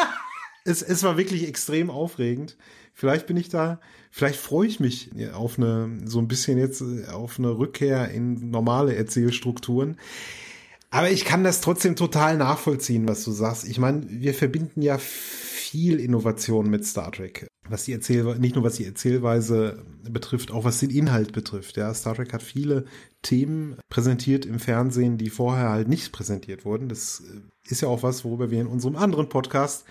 [0.64, 2.56] es, es war wirklich extrem aufregend.
[2.94, 3.80] Vielleicht bin ich da,
[4.12, 8.50] vielleicht freue ich mich auf eine, so ein bisschen jetzt äh, auf eine Rückkehr in
[8.50, 9.96] normale Erzählstrukturen.
[10.90, 13.66] Aber ich kann das trotzdem total nachvollziehen, was du sagst.
[13.66, 17.48] Ich meine, wir verbinden ja viel Innovation mit Star Trek.
[17.68, 21.76] Was die Erzählweise, nicht nur was die Erzählweise betrifft, auch was den Inhalt betrifft.
[21.76, 22.84] Ja, Star Trek hat viele
[23.22, 26.88] Themen präsentiert im Fernsehen, die vorher halt nicht präsentiert wurden.
[26.88, 29.84] Das äh, ist ja auch was, worüber wir in unserem anderen Podcast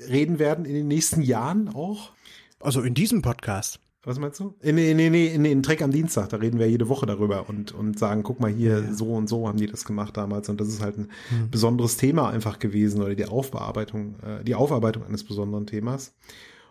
[0.00, 2.15] reden werden in den nächsten Jahren auch.
[2.60, 3.80] Also in diesem Podcast.
[4.06, 4.54] Was meinst du?
[4.62, 7.72] Nee, nee, nee, in, in Trek am Dienstag, da reden wir jede Woche darüber und,
[7.72, 8.92] und sagen, guck mal hier, ja.
[8.92, 11.50] so und so haben die das gemacht damals und das ist halt ein mhm.
[11.50, 16.14] besonderes Thema einfach gewesen oder die Aufbearbeitung, äh, die Aufarbeitung eines besonderen Themas.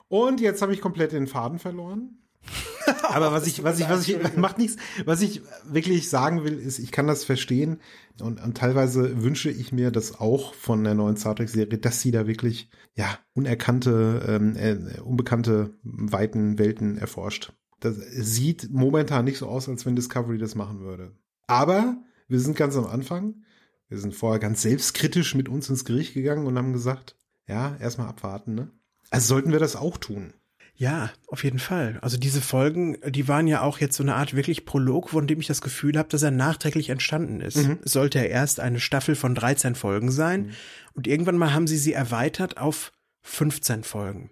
[0.08, 2.20] Und jetzt habe ich komplett den Faden verloren.
[3.04, 4.78] Aber was ich, was ich, was ich, macht nichts.
[5.06, 7.80] Was ich wirklich sagen will, ist, ich kann das verstehen
[8.22, 12.02] und, und teilweise wünsche ich mir das auch von der neuen Star Trek Serie, dass
[12.02, 17.54] sie da wirklich, ja, unerkannte, ähm, äh, unbekannte weiten Welten erforscht.
[17.80, 21.12] Das sieht momentan nicht so aus, als wenn Discovery das machen würde.
[21.48, 23.43] Aber wir sind ganz am Anfang.
[23.88, 27.16] Wir sind vorher ganz selbstkritisch mit uns ins Gericht gegangen und haben gesagt,
[27.48, 28.72] ja, erstmal abwarten, ne?
[29.12, 30.34] Also sollten wir das auch tun.
[30.78, 31.98] Ja, auf jeden Fall.
[32.02, 35.40] Also diese Folgen, die waren ja auch jetzt so eine Art wirklich Prolog, von dem
[35.40, 37.58] ich das Gefühl habe, dass er nachträglich entstanden ist.
[37.58, 37.80] Mhm.
[37.86, 40.52] Es sollte ja erst eine Staffel von 13 Folgen sein mhm.
[40.94, 44.32] und irgendwann mal haben sie sie erweitert auf 15 Folgen.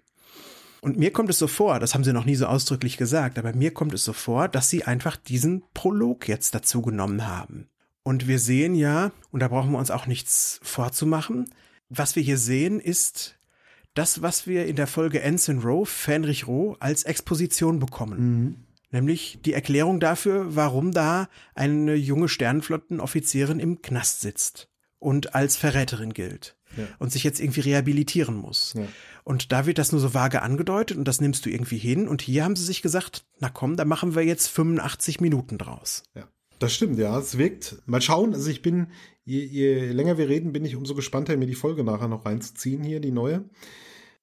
[0.82, 3.54] Und mir kommt es so vor, das haben sie noch nie so ausdrücklich gesagt, aber
[3.54, 7.68] mir kommt es so vor, dass sie einfach diesen Prolog jetzt dazu genommen haben.
[8.02, 11.46] Und wir sehen ja, und da brauchen wir uns auch nichts vorzumachen,
[11.88, 13.38] was wir hier sehen ist
[13.94, 18.20] das, was wir in der Folge Ensign Rowe, Fenrich Rowe, als Exposition bekommen.
[18.20, 18.56] Mhm.
[18.90, 24.68] Nämlich die Erklärung dafür, warum da eine junge Sternenflottenoffizierin im Knast sitzt
[25.00, 26.56] und als Verräterin gilt.
[26.76, 26.84] Ja.
[26.98, 28.74] Und sich jetzt irgendwie rehabilitieren muss.
[28.74, 28.86] Ja.
[29.22, 32.08] Und da wird das nur so vage angedeutet und das nimmst du irgendwie hin.
[32.08, 36.02] Und hier haben sie sich gesagt, na komm, da machen wir jetzt 85 Minuten draus.
[36.14, 36.28] Ja.
[36.58, 37.18] Das stimmt, ja.
[37.18, 37.82] Es wirkt.
[37.86, 38.34] Mal schauen.
[38.34, 38.88] Also ich bin,
[39.24, 42.82] je, je länger wir reden, bin ich umso gespannter, mir die Folge nachher noch reinzuziehen
[42.82, 43.44] hier, die neue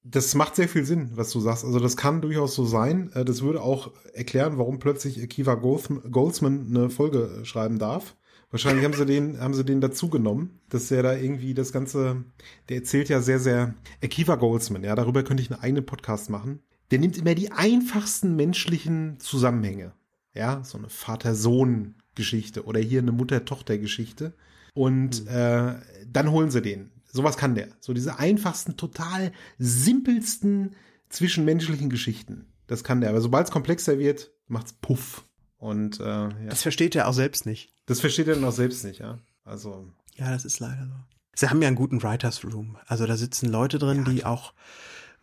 [0.03, 1.63] das macht sehr viel Sinn, was du sagst.
[1.63, 3.11] Also das kann durchaus so sein.
[3.13, 8.15] Äh, das würde auch erklären, warum plötzlich Akiva Goldsman eine Folge schreiben darf.
[8.49, 12.23] Wahrscheinlich haben sie den, haben sie den dazu genommen, dass er da irgendwie das Ganze,
[12.69, 16.61] der erzählt ja sehr, sehr, Akiva Goldsman, ja, darüber könnte ich einen eigenen Podcast machen.
[16.89, 19.93] Der nimmt immer die einfachsten menschlichen Zusammenhänge.
[20.33, 24.33] Ja, so eine Vater-Sohn-Geschichte oder hier eine Mutter-Tochter-Geschichte.
[24.73, 25.27] Und mhm.
[25.29, 25.75] äh,
[26.07, 26.91] dann holen sie den.
[27.11, 27.67] Sowas kann der.
[27.79, 30.75] So diese einfachsten, total simpelsten
[31.09, 32.47] zwischenmenschlichen Geschichten.
[32.67, 33.09] Das kann der.
[33.09, 35.25] Aber sobald es komplexer wird, macht's puff.
[35.57, 36.29] Und äh, ja.
[36.49, 37.73] Das versteht er auch selbst nicht.
[37.85, 39.19] Das versteht er dann auch selbst nicht, ja.
[39.43, 39.87] Also.
[40.15, 40.93] Ja, das ist leider so.
[41.35, 42.77] Sie haben ja einen guten Writers Room.
[42.87, 44.53] Also da sitzen Leute drin, ja, die auch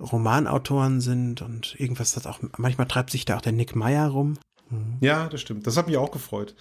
[0.00, 4.38] Romanautoren sind und irgendwas das auch, manchmal treibt sich da auch der Nick Meyer rum.
[4.70, 4.98] Mhm.
[5.00, 5.66] Ja, das stimmt.
[5.66, 6.54] Das hat mich auch gefreut.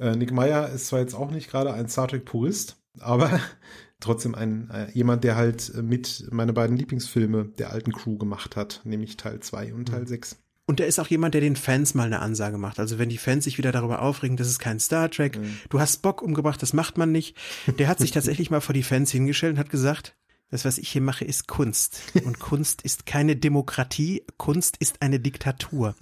[0.00, 3.38] Äh, Nick Meyer ist zwar jetzt auch nicht gerade ein Star Trek Purist, aber
[4.00, 8.80] trotzdem ein äh, jemand, der halt mit meine beiden Lieblingsfilme der alten Crew gemacht hat,
[8.84, 10.34] nämlich Teil 2 und Teil 6.
[10.34, 10.38] Mhm.
[10.66, 12.78] Und der ist auch jemand, der den Fans mal eine Ansage macht.
[12.78, 15.58] Also wenn die Fans sich wieder darüber aufregen, das ist kein Star Trek, mhm.
[15.68, 17.36] du hast Bock umgebracht, das macht man nicht.
[17.78, 20.16] Der hat sich tatsächlich mal vor die Fans hingestellt und hat gesagt,
[20.50, 22.00] das, was ich hier mache, ist Kunst.
[22.24, 25.94] Und Kunst ist keine Demokratie, Kunst ist eine Diktatur.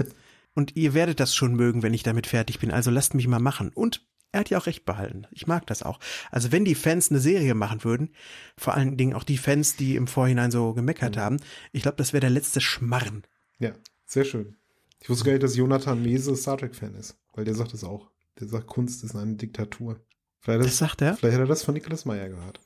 [0.55, 2.71] Und ihr werdet das schon mögen, wenn ich damit fertig bin.
[2.71, 3.71] Also lasst mich mal machen.
[3.75, 5.27] Und er hat ja auch recht behalten.
[5.31, 6.01] Ich mag das auch.
[6.31, 8.15] Also wenn die Fans eine Serie machen würden,
[8.57, 11.21] vor allen Dingen auch die Fans, die im Vorhinein so gemeckert mhm.
[11.21, 11.37] haben,
[11.73, 13.23] ich glaube, das wäre der letzte Schmarren.
[13.59, 13.73] Ja,
[14.05, 14.57] sehr schön.
[15.01, 18.11] Ich wusste gar nicht, dass Jonathan Mese Star Trek-Fan ist, weil der sagt es auch.
[18.39, 20.01] Der sagt, Kunst ist eine Diktatur.
[20.41, 21.17] Vielleicht das, das sagt er?
[21.17, 22.61] Vielleicht hat er das von Nicholas Meyer gehört.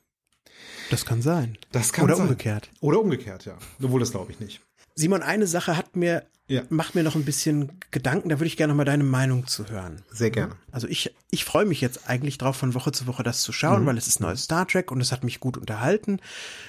[0.89, 1.57] Das kann sein.
[1.71, 2.27] Das kann Oder sein.
[2.27, 2.69] umgekehrt.
[2.81, 3.57] Oder umgekehrt, ja.
[3.81, 4.61] Obwohl, das glaube ich nicht.
[4.95, 6.63] Simon, eine Sache hat mir ja.
[6.69, 9.67] mache mir noch ein bisschen Gedanken, da würde ich gerne noch mal deine Meinung zu
[9.67, 10.03] hören.
[10.11, 10.55] Sehr gerne.
[10.71, 13.83] Also ich, ich freue mich jetzt eigentlich drauf, von Woche zu Woche das zu schauen,
[13.83, 13.85] mhm.
[13.87, 16.19] weil es ist neues Star Trek und es hat mich gut unterhalten.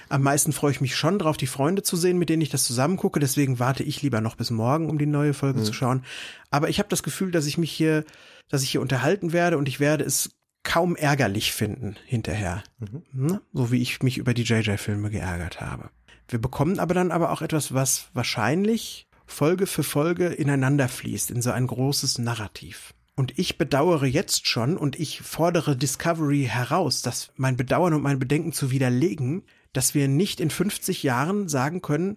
[0.09, 2.65] Am meisten freue ich mich schon drauf, die Freunde zu sehen, mit denen ich das
[2.65, 3.21] zusammen gucke.
[3.21, 5.65] Deswegen warte ich lieber noch bis morgen, um die neue Folge mhm.
[5.65, 6.05] zu schauen.
[6.51, 8.05] Aber ich habe das Gefühl, dass ich mich hier,
[8.49, 10.31] dass ich hier unterhalten werde und ich werde es
[10.63, 12.63] kaum ärgerlich finden hinterher.
[12.79, 13.03] Mhm.
[13.13, 13.41] Ne?
[13.53, 15.91] So wie ich mich über die JJ-Filme geärgert habe.
[16.29, 21.43] Wir bekommen aber dann aber auch etwas, was wahrscheinlich Folge für Folge ineinander fließt, in
[21.43, 22.95] so ein großes Narrativ.
[23.17, 28.19] Und ich bedauere jetzt schon und ich fordere Discovery heraus, dass mein Bedauern und mein
[28.19, 32.17] Bedenken zu widerlegen, dass wir nicht in 50 Jahren sagen können,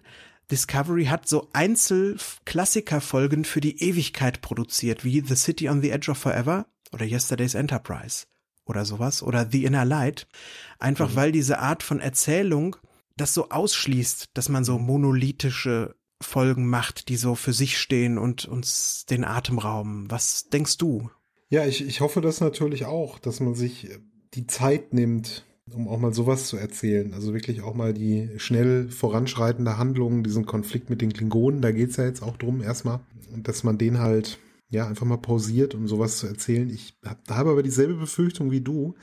[0.50, 6.18] Discovery hat so Einzelklassikerfolgen für die Ewigkeit produziert, wie The City on the Edge of
[6.18, 8.26] Forever oder Yesterday's Enterprise
[8.64, 10.26] oder sowas oder The Inner Light.
[10.78, 11.16] Einfach mhm.
[11.16, 12.76] weil diese Art von Erzählung
[13.20, 18.46] das so ausschließt, dass man so monolithische Folgen macht, die so für sich stehen und
[18.46, 20.10] uns den Atem rauben.
[20.10, 21.10] Was denkst du?
[21.48, 23.88] Ja, ich, ich hoffe das natürlich auch, dass man sich
[24.34, 27.14] die Zeit nimmt, um auch mal sowas zu erzählen.
[27.14, 31.96] Also wirklich auch mal die schnell voranschreitende Handlung, diesen Konflikt mit den Klingonen, da geht's
[31.96, 33.00] ja jetzt auch drum erstmal.
[33.32, 34.38] Und dass man den halt,
[34.70, 36.68] ja, einfach mal pausiert, um sowas zu erzählen.
[36.68, 38.94] Ich hab, habe aber dieselbe Befürchtung wie du,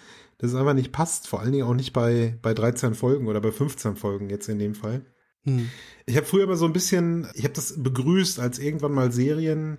[0.45, 1.27] dass es einfach nicht passt.
[1.27, 4.59] Vor allen Dingen auch nicht bei, bei 13 Folgen oder bei 15 Folgen jetzt in
[4.59, 5.05] dem Fall.
[5.43, 5.69] Hm.
[6.05, 9.77] Ich habe früher immer so ein bisschen, ich habe das begrüßt, als irgendwann mal Serien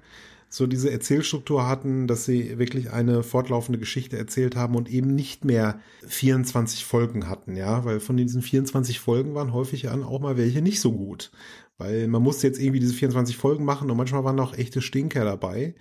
[0.49, 5.45] so diese Erzählstruktur hatten, dass sie wirklich eine fortlaufende Geschichte erzählt haben und eben nicht
[5.45, 10.37] mehr 24 Folgen hatten, ja, weil von diesen 24 Folgen waren häufig an auch mal
[10.37, 11.33] welche nicht so gut,
[11.79, 15.25] weil man musste jetzt irgendwie diese 24 Folgen machen und manchmal waren auch echte Stinker
[15.25, 15.75] dabei.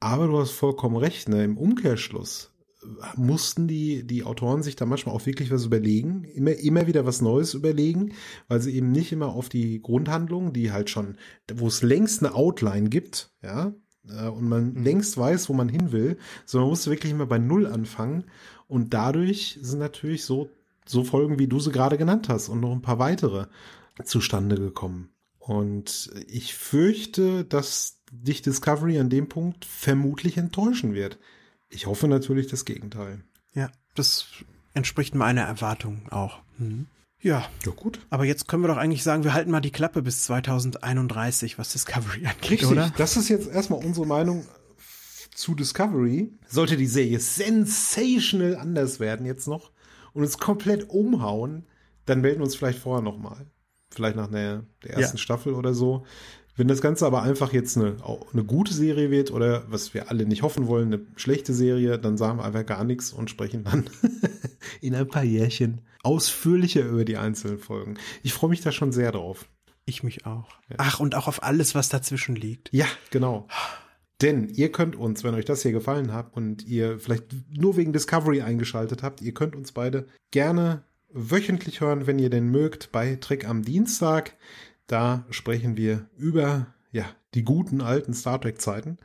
[0.00, 1.44] Aber du hast vollkommen recht, ne?
[1.44, 2.52] Im Umkehrschluss
[3.16, 7.20] mussten die, die Autoren sich da manchmal auch wirklich was überlegen, immer, immer wieder was
[7.20, 8.12] Neues überlegen,
[8.46, 11.16] weil sie eben nicht immer auf die Grundhandlung, die halt schon,
[11.52, 13.74] wo es längst eine Outline gibt, ja,
[14.08, 14.82] äh, und man mhm.
[14.82, 18.24] längst weiß, wo man hin will, sondern man musste wirklich immer bei Null anfangen.
[18.66, 20.50] Und dadurch sind natürlich so,
[20.86, 23.46] so Folgen, wie du sie gerade genannt hast, und noch ein paar weitere
[24.04, 25.10] zustande gekommen.
[25.38, 31.18] Und ich fürchte, dass dich Discovery an dem Punkt vermutlich enttäuschen wird.
[31.68, 33.22] Ich hoffe natürlich das Gegenteil.
[33.54, 34.26] Ja, das
[34.74, 36.40] entspricht meiner Erwartung auch.
[36.58, 36.86] Mhm.
[37.20, 37.48] Ja.
[37.64, 38.00] Ja, gut.
[38.10, 41.72] Aber jetzt können wir doch eigentlich sagen, wir halten mal die Klappe bis 2031, was
[41.72, 42.68] Discovery angeht, Richtig.
[42.68, 42.92] oder?
[42.96, 44.46] Das ist jetzt erstmal unsere Meinung
[45.34, 46.32] zu Discovery.
[46.48, 49.72] Sollte die Serie sensational anders werden jetzt noch
[50.12, 51.66] und uns komplett umhauen,
[52.06, 53.46] dann melden wir uns vielleicht vorher nochmal.
[53.90, 55.22] Vielleicht nach der, der ersten ja.
[55.22, 56.04] Staffel oder so.
[56.58, 57.96] Wenn das Ganze aber einfach jetzt eine,
[58.32, 62.18] eine gute Serie wird oder was wir alle nicht hoffen wollen, eine schlechte Serie, dann
[62.18, 63.88] sagen wir einfach gar nichts und sprechen dann
[64.80, 67.96] in ein paar Jährchen ausführlicher über die einzelnen Folgen.
[68.24, 69.46] Ich freue mich da schon sehr drauf.
[69.84, 70.48] Ich mich auch.
[70.68, 70.76] Ja.
[70.78, 72.70] Ach, und auch auf alles, was dazwischen liegt.
[72.72, 73.46] Ja, genau.
[74.20, 77.92] Denn ihr könnt uns, wenn euch das hier gefallen hat und ihr vielleicht nur wegen
[77.92, 83.14] Discovery eingeschaltet habt, ihr könnt uns beide gerne wöchentlich hören, wenn ihr denn mögt, bei
[83.16, 84.36] Trick am Dienstag.
[84.88, 88.96] Da sprechen wir über ja, die guten alten Star Trek Zeiten.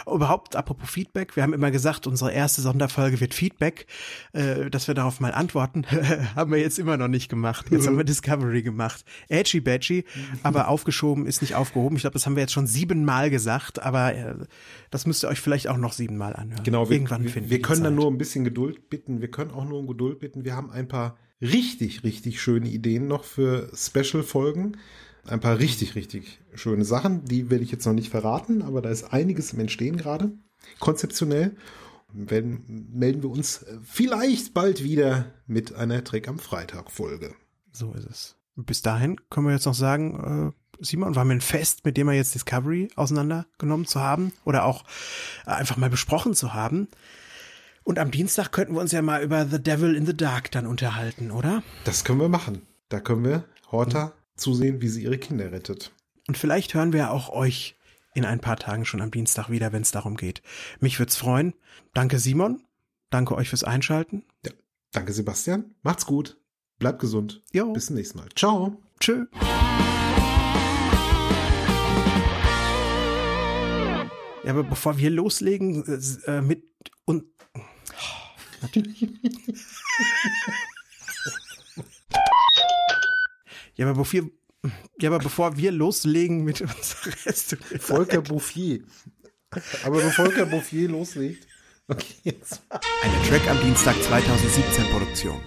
[0.05, 3.87] Überhaupt, apropos Feedback, wir haben immer gesagt, unsere erste Sonderfolge wird Feedback,
[4.33, 5.85] äh, dass wir darauf mal antworten.
[6.35, 7.67] haben wir jetzt immer noch nicht gemacht.
[7.71, 9.05] Jetzt haben wir Discovery gemacht.
[9.29, 10.03] Edgy badgy,
[10.43, 11.95] aber aufgeschoben ist nicht aufgehoben.
[11.95, 14.35] Ich glaube, das haben wir jetzt schon siebenmal gesagt, aber äh,
[14.91, 16.63] das müsst ihr euch vielleicht auch noch siebenmal anhören.
[16.63, 19.21] Genau, wir, Irgendwann finden wir, wir können dann nur ein bisschen Geduld bitten.
[19.21, 20.43] Wir können auch nur um Geduld bitten.
[20.43, 24.75] Wir haben ein paar richtig, richtig schöne Ideen noch für Special-Folgen
[25.27, 27.25] ein paar richtig, richtig schöne Sachen.
[27.25, 30.31] Die werde ich jetzt noch nicht verraten, aber da ist einiges im Entstehen gerade,
[30.79, 31.55] konzeptionell.
[32.13, 37.35] Wenn, melden wir uns vielleicht bald wieder mit einer Trick am Freitag Folge.
[37.71, 38.35] So ist es.
[38.55, 42.07] Bis dahin können wir jetzt noch sagen, äh, Simon, war mir ein Fest, mit dem
[42.07, 44.83] wir jetzt Discovery auseinandergenommen zu haben oder auch
[45.45, 46.87] einfach mal besprochen zu haben.
[47.83, 50.65] Und am Dienstag könnten wir uns ja mal über The Devil in the Dark dann
[50.65, 51.63] unterhalten, oder?
[51.83, 52.61] Das können wir machen.
[52.89, 55.91] Da können wir Horta zusehen, wie sie ihre Kinder rettet.
[56.27, 57.75] Und vielleicht hören wir auch euch
[58.13, 60.41] in ein paar Tagen schon am Dienstag wieder, wenn es darum geht.
[60.79, 61.53] Mich würde es freuen.
[61.93, 62.63] Danke Simon.
[63.09, 64.23] Danke euch fürs Einschalten.
[64.45, 64.51] Ja.
[64.91, 65.75] Danke Sebastian.
[65.83, 66.37] Macht's gut.
[66.79, 67.43] Bleibt gesund.
[67.53, 67.73] Jo.
[67.73, 68.29] Bis zum nächsten Mal.
[68.35, 68.81] Ciao.
[68.99, 69.25] Tschö.
[74.43, 75.83] Ja, aber bevor wir loslegen
[76.25, 76.63] äh, mit
[77.05, 77.59] und oh,
[78.61, 79.09] natürlich.
[83.77, 84.21] Ja, aber bevor
[84.99, 87.57] ja, aber bevor wir loslegen mit unserer Reste.
[87.79, 88.81] Volker Bouffier.
[89.83, 91.47] Aber bevor Volker Bouffier loslegt.
[91.87, 92.61] Okay, jetzt.
[92.69, 95.39] Eine Track am Dienstag 2017 Produktion.